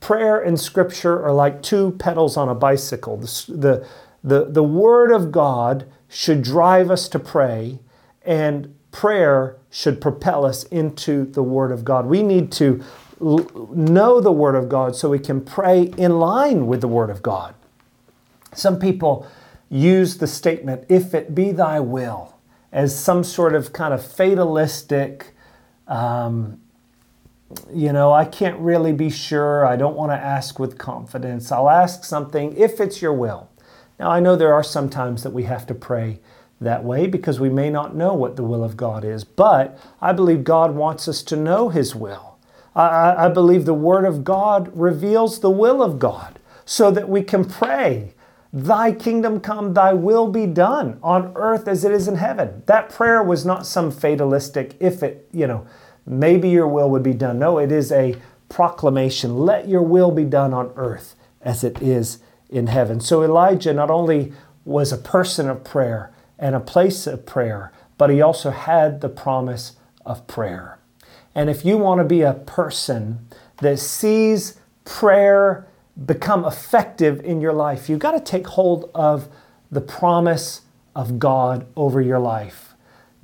Prayer 0.00 0.40
and 0.40 0.58
scripture 0.58 1.24
are 1.24 1.32
like 1.32 1.62
two 1.62 1.92
pedals 1.92 2.36
on 2.36 2.48
a 2.48 2.56
bicycle. 2.56 3.18
The, 3.18 3.44
the, 3.48 3.88
the, 4.22 4.44
the 4.44 4.62
word 4.62 5.12
of 5.12 5.32
God 5.32 5.86
should 6.08 6.42
drive 6.42 6.90
us 6.90 7.08
to 7.08 7.18
pray, 7.18 7.78
and 8.24 8.74
prayer 8.90 9.56
should 9.70 10.00
propel 10.00 10.44
us 10.44 10.64
into 10.64 11.24
the 11.24 11.42
word 11.42 11.72
of 11.72 11.84
God. 11.84 12.06
We 12.06 12.22
need 12.22 12.52
to 12.52 12.84
know 13.22 14.20
the 14.20 14.32
Word 14.32 14.54
of 14.54 14.68
God 14.68 14.96
so 14.96 15.08
we 15.08 15.18
can 15.18 15.40
pray 15.40 15.92
in 15.96 16.18
line 16.18 16.66
with 16.66 16.80
the 16.80 16.88
Word 16.88 17.10
of 17.10 17.22
God. 17.22 17.54
Some 18.54 18.78
people 18.78 19.26
use 19.70 20.18
the 20.18 20.26
statement, 20.26 20.84
if 20.88 21.14
it 21.14 21.34
be 21.34 21.52
thy 21.52 21.80
will, 21.80 22.36
as 22.72 22.98
some 22.98 23.24
sort 23.24 23.54
of 23.54 23.72
kind 23.72 23.94
of 23.94 24.04
fatalistic, 24.04 25.34
um, 25.86 26.60
you 27.72 27.92
know, 27.92 28.12
I 28.12 28.24
can't 28.24 28.58
really 28.58 28.92
be 28.92 29.10
sure. 29.10 29.66
I 29.66 29.76
don't 29.76 29.94
want 29.94 30.10
to 30.10 30.16
ask 30.16 30.58
with 30.58 30.78
confidence. 30.78 31.52
I'll 31.52 31.70
ask 31.70 32.04
something 32.04 32.56
if 32.56 32.80
it's 32.80 33.00
your 33.00 33.12
will. 33.12 33.48
Now, 33.98 34.10
I 34.10 34.20
know 34.20 34.36
there 34.36 34.54
are 34.54 34.64
some 34.64 34.88
times 34.88 35.22
that 35.22 35.32
we 35.32 35.44
have 35.44 35.66
to 35.66 35.74
pray 35.74 36.20
that 36.60 36.84
way 36.84 37.06
because 37.06 37.40
we 37.40 37.48
may 37.50 37.70
not 37.70 37.94
know 37.94 38.14
what 38.14 38.36
the 38.36 38.42
will 38.42 38.64
of 38.64 38.76
God 38.76 39.04
is, 39.04 39.24
but 39.24 39.78
I 40.00 40.12
believe 40.12 40.44
God 40.44 40.74
wants 40.74 41.08
us 41.08 41.22
to 41.24 41.36
know 41.36 41.68
His 41.68 41.94
will. 41.94 42.38
I, 42.74 43.26
I 43.26 43.28
believe 43.28 43.64
the 43.64 43.74
Word 43.74 44.04
of 44.04 44.24
God 44.24 44.70
reveals 44.74 45.40
the 45.40 45.50
will 45.50 45.82
of 45.82 45.98
God 45.98 46.38
so 46.64 46.90
that 46.90 47.08
we 47.08 47.22
can 47.22 47.44
pray, 47.44 48.14
Thy 48.52 48.92
kingdom 48.92 49.40
come, 49.40 49.74
Thy 49.74 49.92
will 49.92 50.28
be 50.28 50.46
done 50.46 50.98
on 51.02 51.32
earth 51.34 51.68
as 51.68 51.84
it 51.84 51.92
is 51.92 52.08
in 52.08 52.16
heaven. 52.16 52.62
That 52.66 52.90
prayer 52.90 53.22
was 53.22 53.44
not 53.44 53.66
some 53.66 53.90
fatalistic, 53.90 54.76
if 54.80 55.02
it, 55.02 55.28
you 55.32 55.46
know, 55.46 55.66
maybe 56.06 56.48
your 56.48 56.68
will 56.68 56.90
would 56.90 57.02
be 57.02 57.14
done. 57.14 57.38
No, 57.38 57.58
it 57.58 57.72
is 57.72 57.90
a 57.92 58.16
proclamation. 58.48 59.38
Let 59.38 59.68
your 59.68 59.82
will 59.82 60.10
be 60.10 60.24
done 60.24 60.52
on 60.52 60.72
earth 60.76 61.14
as 61.40 61.64
it 61.64 61.80
is 61.82 62.18
in 62.52 62.68
heaven. 62.68 63.00
So 63.00 63.22
Elijah 63.22 63.72
not 63.72 63.90
only 63.90 64.32
was 64.64 64.92
a 64.92 64.98
person 64.98 65.48
of 65.48 65.64
prayer 65.64 66.12
and 66.38 66.54
a 66.54 66.60
place 66.60 67.06
of 67.06 67.26
prayer, 67.26 67.72
but 67.98 68.10
he 68.10 68.20
also 68.20 68.50
had 68.50 69.00
the 69.00 69.08
promise 69.08 69.76
of 70.04 70.26
prayer. 70.26 70.78
And 71.34 71.48
if 71.48 71.64
you 71.64 71.78
want 71.78 72.00
to 72.00 72.04
be 72.04 72.22
a 72.22 72.34
person 72.34 73.26
that 73.58 73.78
sees 73.78 74.58
prayer 74.84 75.66
become 76.06 76.44
effective 76.44 77.24
in 77.24 77.40
your 77.40 77.52
life, 77.52 77.88
you've 77.88 77.98
got 77.98 78.12
to 78.12 78.20
take 78.20 78.46
hold 78.48 78.90
of 78.94 79.28
the 79.70 79.80
promise 79.80 80.62
of 80.94 81.18
God 81.18 81.66
over 81.76 82.00
your 82.00 82.18
life. 82.18 82.74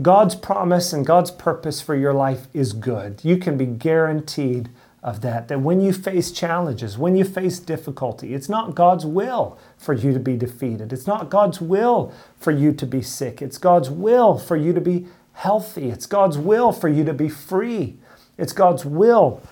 God's 0.01 0.35
promise 0.35 0.93
and 0.93 1.05
God's 1.05 1.31
purpose 1.31 1.81
for 1.81 1.95
your 1.95 2.15
life 2.15 2.47
is 2.55 2.73
good. 2.73 3.21
You 3.25 3.37
can 3.37 3.59
be 3.59 3.67
guaranteed 3.67 4.71
of 5.09 5.21
that. 5.23 5.49
That 5.49 5.61
when 5.61 5.81
you 5.81 5.93
face 5.93 6.31
challenges, 6.31 6.99
when 6.99 7.17
you 7.17 7.25
face 7.25 7.59
difficulty, 7.59 8.35
it's 8.35 8.49
not 8.49 8.75
God's 8.75 9.07
will 9.07 9.59
for 9.77 9.95
you 9.95 10.13
to 10.13 10.21
be 10.21 10.37
defeated. 10.37 10.93
It's 10.93 11.07
not 11.07 11.31
God's 11.31 11.61
will 11.61 12.13
for 12.39 12.51
you 12.51 12.73
to 12.73 12.87
be 12.87 13.03
sick. 13.03 13.41
It's 13.41 13.59
God's 13.59 13.91
will 13.91 14.39
for 14.39 14.57
you 14.57 14.73
to 14.73 14.81
be 14.81 15.07
healthy. 15.33 15.91
It's 15.91 16.07
God's 16.07 16.37
will 16.37 16.73
for 16.73 16.89
you 16.89 17.05
to 17.05 17.15
be 17.15 17.29
free. 17.29 17.97
It's 18.37 18.53
God's 18.53 18.85
will 18.85 19.43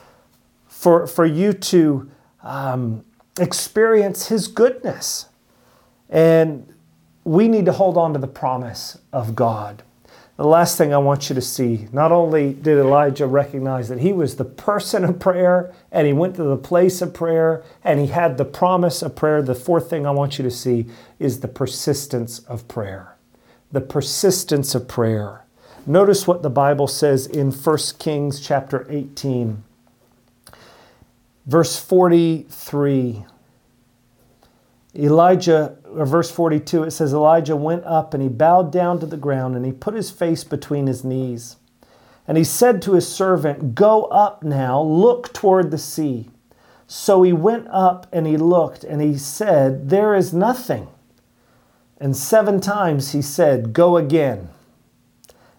for, 0.68 1.06
for 1.06 1.24
you 1.24 1.52
to 1.52 2.10
um, 2.42 3.04
experience 3.40 4.28
His 4.28 4.48
goodness. 4.48 5.26
And 6.08 6.72
we 7.24 7.48
need 7.48 7.64
to 7.66 7.72
hold 7.72 7.96
on 7.96 8.12
to 8.12 8.18
the 8.18 8.28
promise 8.28 8.98
of 9.12 9.34
God. 9.34 9.82
The 10.36 10.46
last 10.46 10.76
thing 10.76 10.92
I 10.92 10.98
want 10.98 11.30
you 11.30 11.34
to 11.34 11.40
see 11.40 11.88
not 11.92 12.12
only 12.12 12.52
did 12.52 12.76
Elijah 12.76 13.26
recognize 13.26 13.88
that 13.88 14.00
he 14.00 14.12
was 14.12 14.36
the 14.36 14.44
person 14.44 15.02
of 15.02 15.18
prayer 15.18 15.72
and 15.90 16.06
he 16.06 16.12
went 16.12 16.36
to 16.36 16.42
the 16.42 16.58
place 16.58 17.00
of 17.00 17.14
prayer 17.14 17.64
and 17.82 17.98
he 17.98 18.08
had 18.08 18.36
the 18.36 18.44
promise 18.44 19.00
of 19.00 19.16
prayer, 19.16 19.40
the 19.40 19.54
fourth 19.54 19.88
thing 19.88 20.06
I 20.06 20.10
want 20.10 20.38
you 20.38 20.44
to 20.44 20.50
see 20.50 20.86
is 21.18 21.40
the 21.40 21.48
persistence 21.48 22.40
of 22.40 22.68
prayer. 22.68 23.16
The 23.72 23.80
persistence 23.80 24.74
of 24.74 24.86
prayer. 24.86 25.46
Notice 25.86 26.26
what 26.26 26.42
the 26.42 26.50
Bible 26.50 26.86
says 26.86 27.26
in 27.26 27.50
1 27.50 27.78
Kings 27.98 28.40
chapter 28.40 28.86
18, 28.90 29.64
verse 31.46 31.78
43. 31.78 33.24
Elijah, 34.96 35.76
Uh, 35.96 36.04
verse 36.04 36.30
42, 36.30 36.84
it 36.84 36.90
says, 36.90 37.12
Elijah 37.12 37.56
went 37.56 37.84
up 37.84 38.12
and 38.12 38.22
he 38.22 38.28
bowed 38.28 38.70
down 38.70 39.00
to 39.00 39.06
the 39.06 39.16
ground 39.16 39.56
and 39.56 39.64
he 39.64 39.72
put 39.72 39.94
his 39.94 40.10
face 40.10 40.44
between 40.44 40.86
his 40.86 41.04
knees. 41.04 41.56
And 42.28 42.36
he 42.36 42.44
said 42.44 42.82
to 42.82 42.94
his 42.94 43.08
servant, 43.08 43.74
Go 43.74 44.04
up 44.04 44.42
now, 44.42 44.80
look 44.80 45.32
toward 45.32 45.70
the 45.70 45.78
sea. 45.78 46.30
So 46.86 47.22
he 47.22 47.32
went 47.32 47.68
up 47.68 48.06
and 48.12 48.26
he 48.26 48.36
looked 48.36 48.84
and 48.84 49.00
he 49.00 49.16
said, 49.16 49.90
There 49.90 50.14
is 50.14 50.34
nothing. 50.34 50.88
And 51.98 52.16
seven 52.16 52.60
times 52.60 53.12
he 53.12 53.22
said, 53.22 53.72
Go 53.72 53.96
again. 53.96 54.50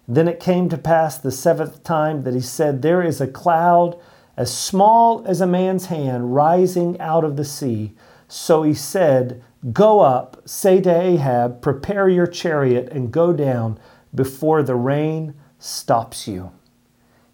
Then 0.06 0.28
it 0.28 0.40
came 0.40 0.68
to 0.68 0.78
pass 0.78 1.18
the 1.18 1.32
seventh 1.32 1.82
time 1.84 2.22
that 2.22 2.34
he 2.34 2.40
said, 2.40 2.80
There 2.80 3.02
is 3.02 3.20
a 3.20 3.26
cloud 3.26 3.98
as 4.36 4.56
small 4.56 5.24
as 5.26 5.40
a 5.40 5.46
man's 5.46 5.86
hand 5.86 6.34
rising 6.34 6.98
out 7.00 7.24
of 7.24 7.36
the 7.36 7.44
sea. 7.44 7.92
So 8.28 8.62
he 8.62 8.72
said, 8.72 9.42
Go 9.72 10.00
up, 10.00 10.40
say 10.48 10.80
to 10.80 10.90
Ahab, 10.90 11.60
prepare 11.60 12.08
your 12.08 12.26
chariot 12.26 12.88
and 12.92 13.10
go 13.10 13.32
down 13.32 13.78
before 14.14 14.62
the 14.62 14.76
rain 14.76 15.34
stops 15.58 16.28
you. 16.28 16.52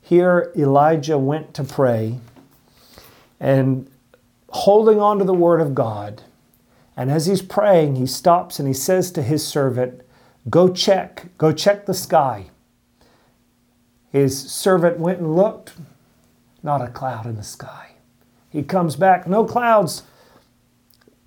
Here, 0.00 0.52
Elijah 0.56 1.18
went 1.18 1.54
to 1.54 1.64
pray 1.64 2.20
and 3.38 3.90
holding 4.50 5.00
on 5.00 5.18
to 5.18 5.24
the 5.24 5.34
word 5.34 5.60
of 5.60 5.74
God. 5.74 6.22
And 6.96 7.10
as 7.10 7.26
he's 7.26 7.42
praying, 7.42 7.96
he 7.96 8.06
stops 8.06 8.58
and 8.58 8.68
he 8.68 8.74
says 8.74 9.10
to 9.12 9.22
his 9.22 9.46
servant, 9.46 10.00
Go 10.48 10.68
check, 10.68 11.26
go 11.38 11.52
check 11.52 11.86
the 11.86 11.94
sky. 11.94 12.46
His 14.10 14.50
servant 14.50 14.98
went 14.98 15.18
and 15.18 15.34
looked, 15.34 15.74
not 16.62 16.80
a 16.80 16.88
cloud 16.88 17.26
in 17.26 17.36
the 17.36 17.42
sky. 17.42 17.92
He 18.48 18.62
comes 18.62 18.94
back, 18.94 19.26
no 19.26 19.44
clouds. 19.44 20.04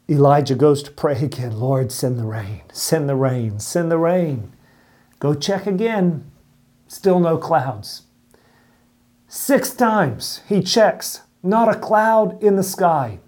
Elijah 0.09 0.55
goes 0.55 0.81
to 0.83 0.91
pray 0.91 1.21
again 1.21 1.59
Lord, 1.59 1.91
send 1.91 2.17
the 2.17 2.25
rain, 2.25 2.61
send 2.71 3.09
the 3.09 3.15
rain, 3.15 3.59
send 3.59 3.91
the 3.91 3.97
rain. 3.97 4.53
Go 5.19 5.33
check 5.33 5.67
again. 5.67 6.31
Still 6.87 7.19
no 7.19 7.37
clouds. 7.37 8.03
Six 9.27 9.71
times 9.71 10.41
he 10.47 10.61
checks, 10.61 11.21
not 11.43 11.67
a 11.67 11.77
cloud 11.77 12.41
in 12.41 12.55
the 12.55 12.63
sky. 12.63 13.19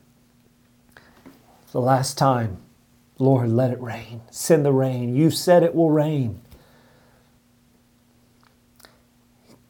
The 1.71 1.81
last 1.81 2.17
time, 2.17 2.57
Lord, 3.17 3.49
let 3.49 3.71
it 3.71 3.81
rain. 3.81 4.21
Send 4.31 4.65
the 4.65 4.71
rain. 4.71 5.15
You 5.15 5.29
said 5.29 5.61
it 5.61 5.75
will 5.75 5.91
rain. 5.91 6.41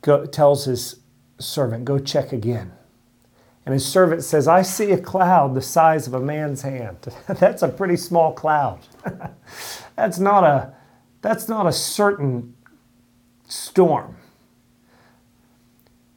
Go, 0.02 0.26
tells 0.26 0.66
his 0.66 0.98
servant, 1.40 1.86
Go 1.86 1.98
check 1.98 2.32
again. 2.32 2.72
And 3.70 3.76
his 3.76 3.86
servant 3.86 4.24
says, 4.24 4.48
I 4.48 4.64
see 4.64 4.90
a 4.94 4.98
cloud 4.98 5.54
the 5.54 5.62
size 5.62 6.08
of 6.08 6.16
a 6.16 6.20
man's 6.20 6.64
hand. 6.64 6.98
that's 7.28 7.62
a 7.62 7.68
pretty 7.68 7.98
small 7.98 8.34
cloud. 8.34 8.80
that's, 9.96 10.18
not 10.18 10.44
a, 10.44 10.74
that's 11.22 11.48
not 11.48 11.68
a 11.68 11.72
certain 11.72 12.56
storm. 13.48 14.16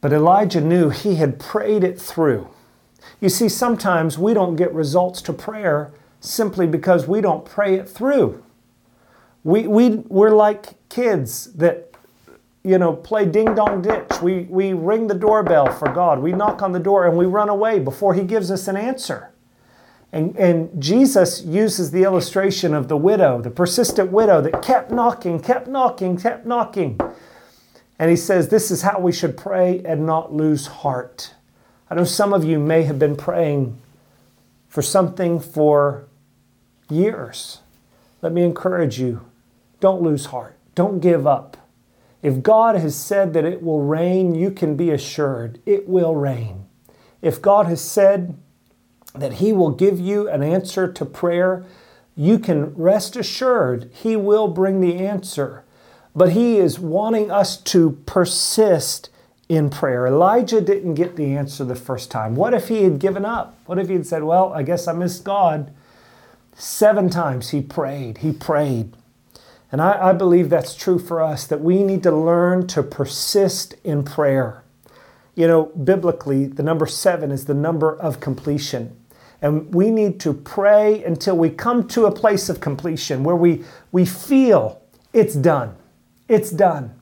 But 0.01 0.13
Elijah 0.13 0.61
knew 0.61 0.89
he 0.89 1.17
had 1.17 1.39
prayed 1.39 1.83
it 1.83 2.01
through. 2.01 2.47
You 3.21 3.29
see, 3.29 3.49
sometimes 3.49 4.17
we 4.17 4.33
don't 4.33 4.55
get 4.55 4.73
results 4.73 5.21
to 5.21 5.31
prayer 5.31 5.93
simply 6.21 6.65
because 6.65 7.07
we 7.07 7.21
don't 7.21 7.45
pray 7.45 7.75
it 7.75 7.87
through. 7.87 8.43
We, 9.43 9.67
we, 9.67 9.89
we're 10.07 10.33
like 10.33 10.89
kids 10.89 11.53
that 11.53 11.92
you 12.63 12.77
know, 12.77 12.93
play 12.93 13.25
ding 13.25 13.55
dong 13.55 13.81
ditch. 13.81 14.21
We, 14.21 14.41
we 14.43 14.73
ring 14.73 15.07
the 15.07 15.15
doorbell 15.15 15.71
for 15.71 15.91
God. 15.91 16.19
We 16.19 16.31
knock 16.31 16.61
on 16.61 16.71
the 16.71 16.79
door 16.79 17.05
and 17.05 17.17
we 17.17 17.25
run 17.25 17.49
away 17.49 17.79
before 17.79 18.13
He 18.13 18.23
gives 18.23 18.49
us 18.49 18.67
an 18.67 18.77
answer. 18.77 19.31
And, 20.13 20.35
and 20.37 20.81
Jesus 20.81 21.41
uses 21.41 21.91
the 21.91 22.03
illustration 22.03 22.73
of 22.73 22.87
the 22.87 22.95
widow, 22.95 23.41
the 23.41 23.49
persistent 23.49 24.11
widow 24.11 24.41
that 24.41 24.61
kept 24.61 24.91
knocking, 24.91 25.39
kept 25.39 25.67
knocking, 25.67 26.17
kept 26.17 26.45
knocking. 26.45 26.99
And 27.99 28.09
He 28.09 28.15
says, 28.15 28.47
This 28.47 28.71
is 28.71 28.83
how 28.83 28.99
we 28.99 29.11
should 29.11 29.35
pray 29.35 29.81
and 29.83 30.05
not 30.05 30.31
lose 30.31 30.67
heart. 30.67 31.33
I 31.89 31.95
know 31.95 32.05
some 32.05 32.31
of 32.33 32.45
you 32.45 32.59
may 32.59 32.83
have 32.83 32.97
been 32.97 33.15
praying 33.15 33.77
for 34.69 34.81
something 34.81 35.39
for 35.39 36.07
years. 36.89 37.59
Let 38.21 38.31
me 38.31 38.43
encourage 38.43 38.99
you 38.99 39.25
don't 39.81 40.01
lose 40.01 40.27
heart, 40.27 40.57
don't 40.75 41.01
give 41.01 41.27
up. 41.27 41.57
If 42.23 42.41
God 42.41 42.75
has 42.75 42.95
said 42.95 43.33
that 43.33 43.45
it 43.45 43.61
will 43.61 43.81
rain, 43.81 44.33
you 44.33 44.49
can 44.49 44.75
be 44.75 44.89
assured 44.89 45.59
it 45.65 45.87
will 45.87 46.15
rain. 46.15 46.65
If 47.21 47.41
God 47.41 47.67
has 47.67 47.81
said 47.81 48.35
that 49.13 49.33
He 49.33 49.53
will 49.53 49.71
give 49.71 49.99
you 49.99 50.27
an 50.29 50.41
answer 50.41 50.91
to 50.91 51.05
prayer, 51.05 51.65
you 52.15 52.39
can 52.39 52.73
rest 52.75 53.15
assured 53.15 53.91
He 53.93 54.15
will 54.15 54.47
bring 54.47 54.79
the 54.79 55.05
answer. 55.05 55.65
But 56.15 56.31
He 56.31 56.57
is 56.57 56.79
wanting 56.79 57.29
us 57.29 57.57
to 57.57 58.01
persist 58.05 59.09
in 59.49 59.69
prayer. 59.69 60.07
Elijah 60.07 60.61
didn't 60.61 60.93
get 60.93 61.15
the 61.15 61.35
answer 61.35 61.63
the 61.63 61.75
first 61.75 62.09
time. 62.09 62.35
What 62.35 62.53
if 62.53 62.69
he 62.69 62.83
had 62.83 62.99
given 62.99 63.25
up? 63.25 63.57
What 63.65 63.79
if 63.79 63.87
he 63.87 63.95
had 63.95 64.07
said, 64.07 64.23
Well, 64.23 64.53
I 64.53 64.63
guess 64.63 64.87
I 64.87 64.93
missed 64.93 65.23
God? 65.23 65.73
Seven 66.55 67.09
times 67.09 67.49
he 67.49 67.61
prayed, 67.61 68.19
he 68.19 68.31
prayed. 68.31 68.95
And 69.73 69.81
I, 69.81 70.09
I 70.09 70.13
believe 70.13 70.51
that's 70.51 70.75
true 70.75 70.99
for 70.99 71.19
us, 71.19 71.47
that 71.47 71.59
we 71.59 71.81
need 71.81 72.03
to 72.03 72.11
learn 72.11 72.67
to 72.67 72.83
persist 72.83 73.73
in 73.83 74.03
prayer. 74.03 74.63
You 75.33 75.47
know, 75.47 75.63
biblically, 75.63 76.45
the 76.45 76.61
number 76.61 76.85
seven 76.85 77.31
is 77.31 77.45
the 77.45 77.55
number 77.55 77.99
of 77.99 78.19
completion. 78.19 78.95
And 79.41 79.73
we 79.73 79.89
need 79.89 80.19
to 80.21 80.31
pray 80.31 81.03
until 81.03 81.35
we 81.35 81.49
come 81.49 81.87
to 81.87 82.05
a 82.05 82.11
place 82.11 82.49
of 82.49 82.61
completion 82.61 83.23
where 83.23 83.35
we, 83.35 83.63
we 83.91 84.05
feel 84.05 84.79
it's 85.11 85.33
done. 85.33 85.75
It's 86.29 86.51
done. 86.51 86.93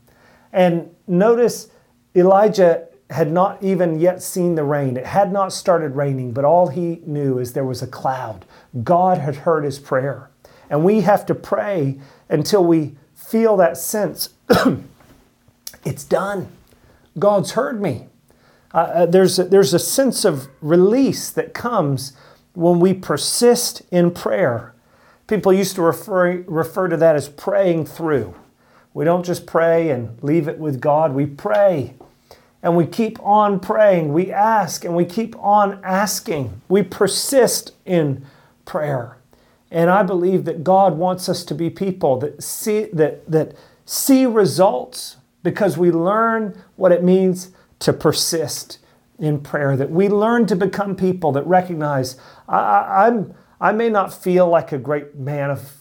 And 0.53 0.95
notice 1.07 1.67
Elijah 2.15 2.87
had 3.09 3.33
not 3.33 3.61
even 3.61 3.99
yet 3.99 4.23
seen 4.23 4.55
the 4.55 4.63
rain. 4.63 4.95
It 4.95 5.07
had 5.07 5.33
not 5.33 5.51
started 5.51 5.97
raining, 5.97 6.31
but 6.31 6.45
all 6.45 6.69
he 6.69 7.01
knew 7.05 7.37
is 7.37 7.51
there 7.51 7.65
was 7.65 7.81
a 7.81 7.87
cloud. 7.87 8.45
God 8.81 9.17
had 9.17 9.35
heard 9.35 9.65
his 9.65 9.77
prayer. 9.77 10.30
And 10.71 10.83
we 10.83 11.01
have 11.01 11.27
to 11.27 11.35
pray 11.35 11.99
until 12.29 12.63
we 12.63 12.95
feel 13.13 13.55
that 13.57 13.77
sense 13.77 14.29
it's 15.85 16.03
done. 16.03 16.47
God's 17.19 17.51
heard 17.51 17.79
me. 17.79 18.07
Uh, 18.73 18.77
uh, 18.77 19.05
there's, 19.05 19.37
a, 19.37 19.43
there's 19.43 19.73
a 19.73 19.79
sense 19.79 20.25
of 20.25 20.47
release 20.61 21.29
that 21.29 21.53
comes 21.53 22.13
when 22.53 22.79
we 22.79 22.93
persist 22.93 23.83
in 23.91 24.11
prayer. 24.11 24.73
People 25.27 25.53
used 25.53 25.75
to 25.75 25.81
refer, 25.81 26.41
refer 26.47 26.87
to 26.87 26.97
that 26.97 27.15
as 27.15 27.29
praying 27.29 27.85
through. 27.85 28.33
We 28.93 29.05
don't 29.05 29.25
just 29.25 29.45
pray 29.45 29.89
and 29.89 30.17
leave 30.23 30.47
it 30.47 30.57
with 30.57 30.81
God, 30.81 31.13
we 31.13 31.27
pray 31.27 31.93
and 32.63 32.77
we 32.77 32.85
keep 32.85 33.21
on 33.23 33.59
praying. 33.59 34.13
We 34.13 34.31
ask 34.31 34.85
and 34.85 34.95
we 34.95 35.05
keep 35.05 35.35
on 35.39 35.79
asking. 35.83 36.61
We 36.69 36.83
persist 36.83 37.73
in 37.85 38.25
prayer. 38.65 39.17
And 39.71 39.89
I 39.89 40.03
believe 40.03 40.43
that 40.45 40.63
God 40.63 40.97
wants 40.97 41.29
us 41.29 41.45
to 41.45 41.55
be 41.55 41.69
people 41.69 42.19
that 42.19 42.43
see, 42.43 42.89
that, 42.93 43.29
that 43.31 43.55
see 43.85 44.25
results 44.25 45.17
because 45.43 45.77
we 45.77 45.91
learn 45.91 46.61
what 46.75 46.91
it 46.91 47.03
means 47.03 47.51
to 47.79 47.93
persist 47.93 48.79
in 49.17 49.39
prayer, 49.39 49.77
that 49.77 49.89
we 49.89 50.09
learn 50.09 50.45
to 50.47 50.55
become 50.55 50.95
people 50.95 51.31
that 51.31 51.45
recognize 51.47 52.15
I, 52.49 53.07
am 53.07 53.33
I 53.61 53.71
may 53.71 53.89
not 53.89 54.13
feel 54.13 54.47
like 54.47 54.71
a 54.71 54.77
great 54.77 55.15
man 55.15 55.51
of 55.51 55.71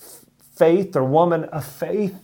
faith 0.54 0.94
or 0.94 1.04
woman 1.04 1.44
of 1.44 1.64
faith, 1.64 2.14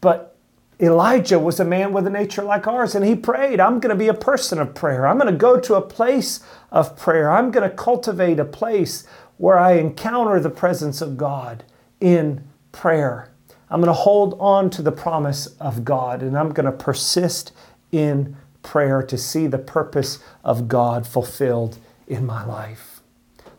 but 0.00 0.32
Elijah 0.80 1.38
was 1.38 1.60
a 1.60 1.64
man 1.64 1.92
with 1.92 2.06
a 2.06 2.10
nature 2.10 2.42
like 2.42 2.66
ours, 2.66 2.94
and 2.94 3.04
he 3.04 3.14
prayed, 3.14 3.60
I'm 3.60 3.78
going 3.78 3.94
to 3.94 3.98
be 3.98 4.08
a 4.08 4.14
person 4.14 4.58
of 4.58 4.74
prayer. 4.74 5.06
I'm 5.06 5.18
going 5.18 5.30
to 5.30 5.38
go 5.38 5.60
to 5.60 5.74
a 5.74 5.82
place 5.82 6.40
of 6.72 6.96
prayer. 6.96 7.30
I'm 7.30 7.50
going 7.52 7.68
to 7.68 7.74
cultivate 7.74 8.40
a 8.40 8.44
place 8.44 9.06
where 9.38 9.58
I 9.58 9.72
encounter 9.72 10.38
the 10.40 10.50
presence 10.50 11.00
of 11.00 11.16
God 11.16 11.64
in 12.00 12.44
prayer. 12.70 13.30
I'm 13.70 13.80
going 13.80 13.86
to 13.86 13.92
hold 13.92 14.36
on 14.38 14.70
to 14.70 14.82
the 14.82 14.92
promise 14.92 15.46
of 15.58 15.84
God, 15.84 16.22
and 16.22 16.36
I'm 16.36 16.52
going 16.52 16.66
to 16.66 16.72
persist 16.72 17.52
in 17.90 18.36
prayer 18.62 19.02
to 19.02 19.18
see 19.18 19.46
the 19.46 19.58
purpose 19.58 20.18
of 20.44 20.68
God 20.68 21.06
fulfilled 21.06 21.78
in 22.06 22.26
my 22.26 22.44
life. 22.44 23.00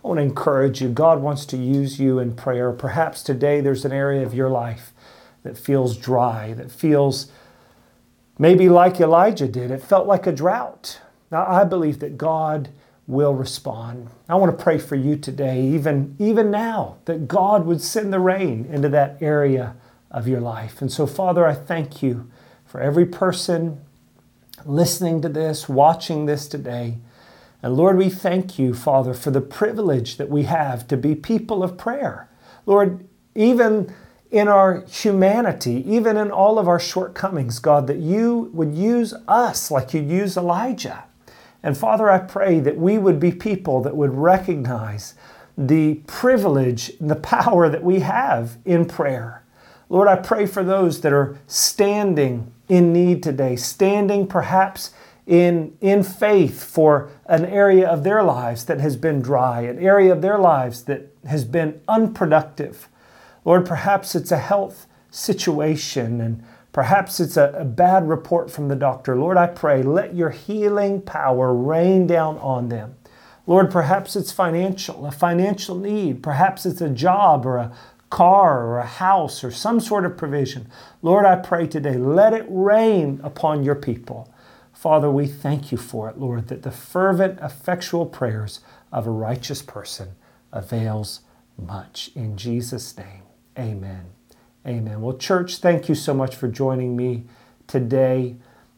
I 0.03 0.07
want 0.07 0.19
to 0.19 0.23
encourage 0.23 0.81
you. 0.81 0.89
God 0.89 1.21
wants 1.21 1.45
to 1.47 1.57
use 1.57 1.99
you 1.99 2.19
in 2.19 2.35
prayer. 2.35 2.71
Perhaps 2.71 3.23
today 3.23 3.61
there's 3.61 3.85
an 3.85 3.91
area 3.91 4.25
of 4.25 4.33
your 4.33 4.49
life 4.49 4.93
that 5.43 5.57
feels 5.57 5.97
dry, 5.97 6.53
that 6.53 6.71
feels 6.71 7.31
maybe 8.37 8.69
like 8.69 8.99
Elijah 8.99 9.47
did. 9.47 9.71
It 9.71 9.81
felt 9.81 10.07
like 10.07 10.27
a 10.27 10.31
drought. 10.31 10.99
Now, 11.31 11.45
I 11.47 11.63
believe 11.63 11.99
that 11.99 12.17
God 12.17 12.69
will 13.07 13.33
respond. 13.33 14.09
I 14.29 14.35
want 14.35 14.57
to 14.57 14.63
pray 14.63 14.77
for 14.77 14.95
you 14.95 15.17
today, 15.17 15.61
even, 15.61 16.15
even 16.19 16.49
now, 16.51 16.97
that 17.05 17.27
God 17.27 17.65
would 17.65 17.81
send 17.81 18.13
the 18.13 18.19
rain 18.19 18.65
into 18.71 18.89
that 18.89 19.17
area 19.21 19.75
of 20.09 20.27
your 20.27 20.39
life. 20.39 20.81
And 20.81 20.91
so, 20.91 21.05
Father, 21.05 21.45
I 21.45 21.53
thank 21.53 22.01
you 22.01 22.29
for 22.65 22.79
every 22.79 23.05
person 23.05 23.81
listening 24.65 25.21
to 25.21 25.29
this, 25.29 25.67
watching 25.67 26.25
this 26.25 26.47
today. 26.47 26.97
And 27.61 27.75
Lord, 27.75 27.97
we 27.97 28.09
thank 28.09 28.57
you, 28.57 28.73
Father, 28.73 29.13
for 29.13 29.31
the 29.31 29.41
privilege 29.41 30.17
that 30.17 30.29
we 30.29 30.43
have 30.43 30.87
to 30.87 30.97
be 30.97 31.15
people 31.15 31.63
of 31.63 31.77
prayer. 31.77 32.29
Lord, 32.65 33.05
even 33.35 33.93
in 34.31 34.47
our 34.47 34.83
humanity, 34.85 35.83
even 35.87 36.17
in 36.17 36.31
all 36.31 36.57
of 36.57 36.67
our 36.67 36.79
shortcomings, 36.79 37.59
God, 37.59 37.87
that 37.87 37.99
you 37.99 38.49
would 38.53 38.73
use 38.73 39.13
us 39.27 39.69
like 39.69 39.93
you'd 39.93 40.09
use 40.09 40.37
Elijah. 40.37 41.03
And 41.63 41.77
Father, 41.77 42.09
I 42.09 42.19
pray 42.19 42.59
that 42.59 42.77
we 42.77 42.97
would 42.97 43.19
be 43.19 43.31
people 43.31 43.81
that 43.81 43.95
would 43.95 44.13
recognize 44.13 45.15
the 45.57 45.95
privilege 46.07 46.91
and 46.99 47.09
the 47.09 47.15
power 47.15 47.69
that 47.69 47.83
we 47.83 48.01
have 48.01 48.57
in 48.65 48.85
prayer. 48.85 49.43
Lord, 49.89 50.07
I 50.07 50.17
pray 50.17 50.45
for 50.45 50.63
those 50.63 51.01
that 51.01 51.13
are 51.13 51.37
standing 51.47 52.51
in 52.67 52.91
need 52.91 53.23
today, 53.23 53.55
standing 53.55 54.27
perhaps 54.27 54.91
in, 55.25 55.77
in 55.79 56.03
faith 56.03 56.63
for 56.63 57.09
an 57.27 57.45
area 57.45 57.87
of 57.87 58.03
their 58.03 58.23
lives 58.23 58.65
that 58.65 58.79
has 58.79 58.97
been 58.97 59.21
dry, 59.21 59.61
an 59.61 59.79
area 59.79 60.11
of 60.11 60.21
their 60.21 60.37
lives 60.37 60.83
that 60.83 61.13
has 61.25 61.45
been 61.45 61.79
unproductive. 61.87 62.89
Lord, 63.45 63.65
perhaps 63.65 64.15
it's 64.15 64.31
a 64.31 64.37
health 64.37 64.87
situation 65.11 66.19
and 66.19 66.43
perhaps 66.73 67.19
it's 67.21 67.37
a, 67.37 67.53
a, 67.57 67.63
bad 67.63 68.09
report 68.09 68.51
from 68.51 68.67
the 68.67 68.75
doctor. 68.75 69.15
Lord, 69.15 69.37
I 69.37 69.47
pray, 69.47 69.81
let 69.81 70.15
your 70.15 70.31
healing 70.31 71.01
power 71.01 71.53
rain 71.53 72.05
down 72.07 72.37
on 72.39 72.67
them. 72.67 72.95
Lord, 73.45 73.71
perhaps 73.71 74.15
it's 74.15 74.31
financial, 74.31 75.05
a 75.05 75.11
financial 75.11 75.75
need. 75.75 76.23
Perhaps 76.23 76.65
it's 76.65 76.81
a 76.81 76.89
job 76.89 77.45
or 77.45 77.57
a 77.57 77.75
car 78.09 78.65
or 78.65 78.79
a 78.79 78.85
house 78.85 79.43
or 79.43 79.51
some 79.51 79.79
sort 79.79 80.05
of 80.05 80.17
provision. 80.17 80.67
Lord, 81.01 81.25
I 81.25 81.35
pray 81.37 81.67
today, 81.67 81.95
let 81.95 82.33
it 82.33 82.45
rain 82.47 83.19
upon 83.23 83.63
your 83.63 83.75
people. 83.75 84.33
Father, 84.71 85.09
we 85.09 85.27
thank 85.27 85.71
you 85.71 85.77
for 85.77 86.09
it, 86.09 86.17
Lord, 86.17 86.47
that 86.47 86.63
the 86.63 86.71
fervent, 86.71 87.39
effectual 87.41 88.05
prayers 88.05 88.59
of 88.91 89.07
a 89.07 89.11
righteous 89.11 89.61
person 89.61 90.09
avails 90.51 91.21
much. 91.57 92.11
In 92.15 92.37
Jesus' 92.37 92.97
name, 92.97 93.23
amen. 93.57 94.11
Amen. 94.65 95.01
Well, 95.01 95.17
church, 95.17 95.57
thank 95.57 95.89
you 95.89 95.95
so 95.95 96.13
much 96.13 96.37
for 96.37 96.47
joining 96.47 96.95
me 96.95 97.25
today. 97.67 98.37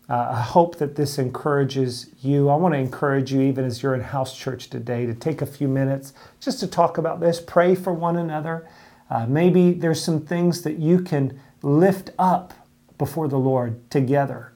Uh, 0.10 0.30
I 0.32 0.42
hope 0.42 0.78
that 0.78 0.96
this 0.96 1.20
encourages 1.20 2.10
you. 2.24 2.50
I 2.50 2.56
want 2.56 2.74
to 2.74 2.80
encourage 2.80 3.32
you, 3.32 3.42
even 3.42 3.66
as 3.66 3.84
you're 3.84 3.94
in 3.94 4.02
house 4.02 4.36
church 4.36 4.72
today, 4.72 5.06
to 5.06 5.14
take 5.14 5.44
a 5.44 5.46
few 5.46 5.68
minutes 5.68 6.14
just 6.40 6.60
to 6.62 6.68
talk 6.68 6.98
about 6.98 7.20
this, 7.20 7.40
pray 7.40 7.76
for 7.76 7.94
one 7.94 8.18
another. 8.18 8.68
Uh, 9.12 9.28
maybe 9.28 9.74
there's 9.74 10.04
some 10.04 10.22
things 10.22 10.64
that 10.64 10.80
you 10.80 11.02
can 11.02 11.40
lift 11.62 12.10
up 12.18 12.56
before 12.98 13.28
the 13.28 13.38
Lord 13.38 13.90
together 13.92 14.54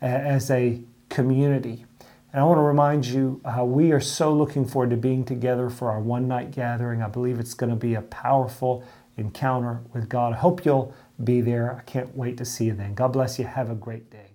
as 0.00 0.48
a 0.48 0.80
community. 1.08 1.86
And 2.32 2.40
I 2.40 2.44
want 2.44 2.58
to 2.58 2.62
remind 2.62 3.06
you 3.06 3.40
how 3.44 3.64
we 3.64 3.90
are 3.90 4.00
so 4.00 4.32
looking 4.32 4.64
forward 4.64 4.90
to 4.90 4.96
being 4.96 5.24
together 5.24 5.70
for 5.70 5.90
our 5.90 5.98
one 5.98 6.28
night 6.28 6.52
gathering. 6.52 7.02
I 7.02 7.08
believe 7.08 7.40
it's 7.40 7.54
going 7.54 7.70
to 7.70 7.76
be 7.76 7.94
a 7.94 8.02
powerful 8.02 8.84
encounter 9.18 9.82
with 9.92 10.08
God. 10.08 10.32
I 10.32 10.36
hope 10.36 10.64
you'll 10.64 10.94
be 11.22 11.40
there. 11.40 11.76
I 11.76 11.82
can't 11.82 12.16
wait 12.16 12.38
to 12.38 12.44
see 12.44 12.66
you 12.66 12.74
then. 12.74 12.94
God 12.94 13.08
bless 13.12 13.38
you. 13.38 13.46
Have 13.46 13.70
a 13.70 13.74
great 13.74 14.10
day. 14.10 14.27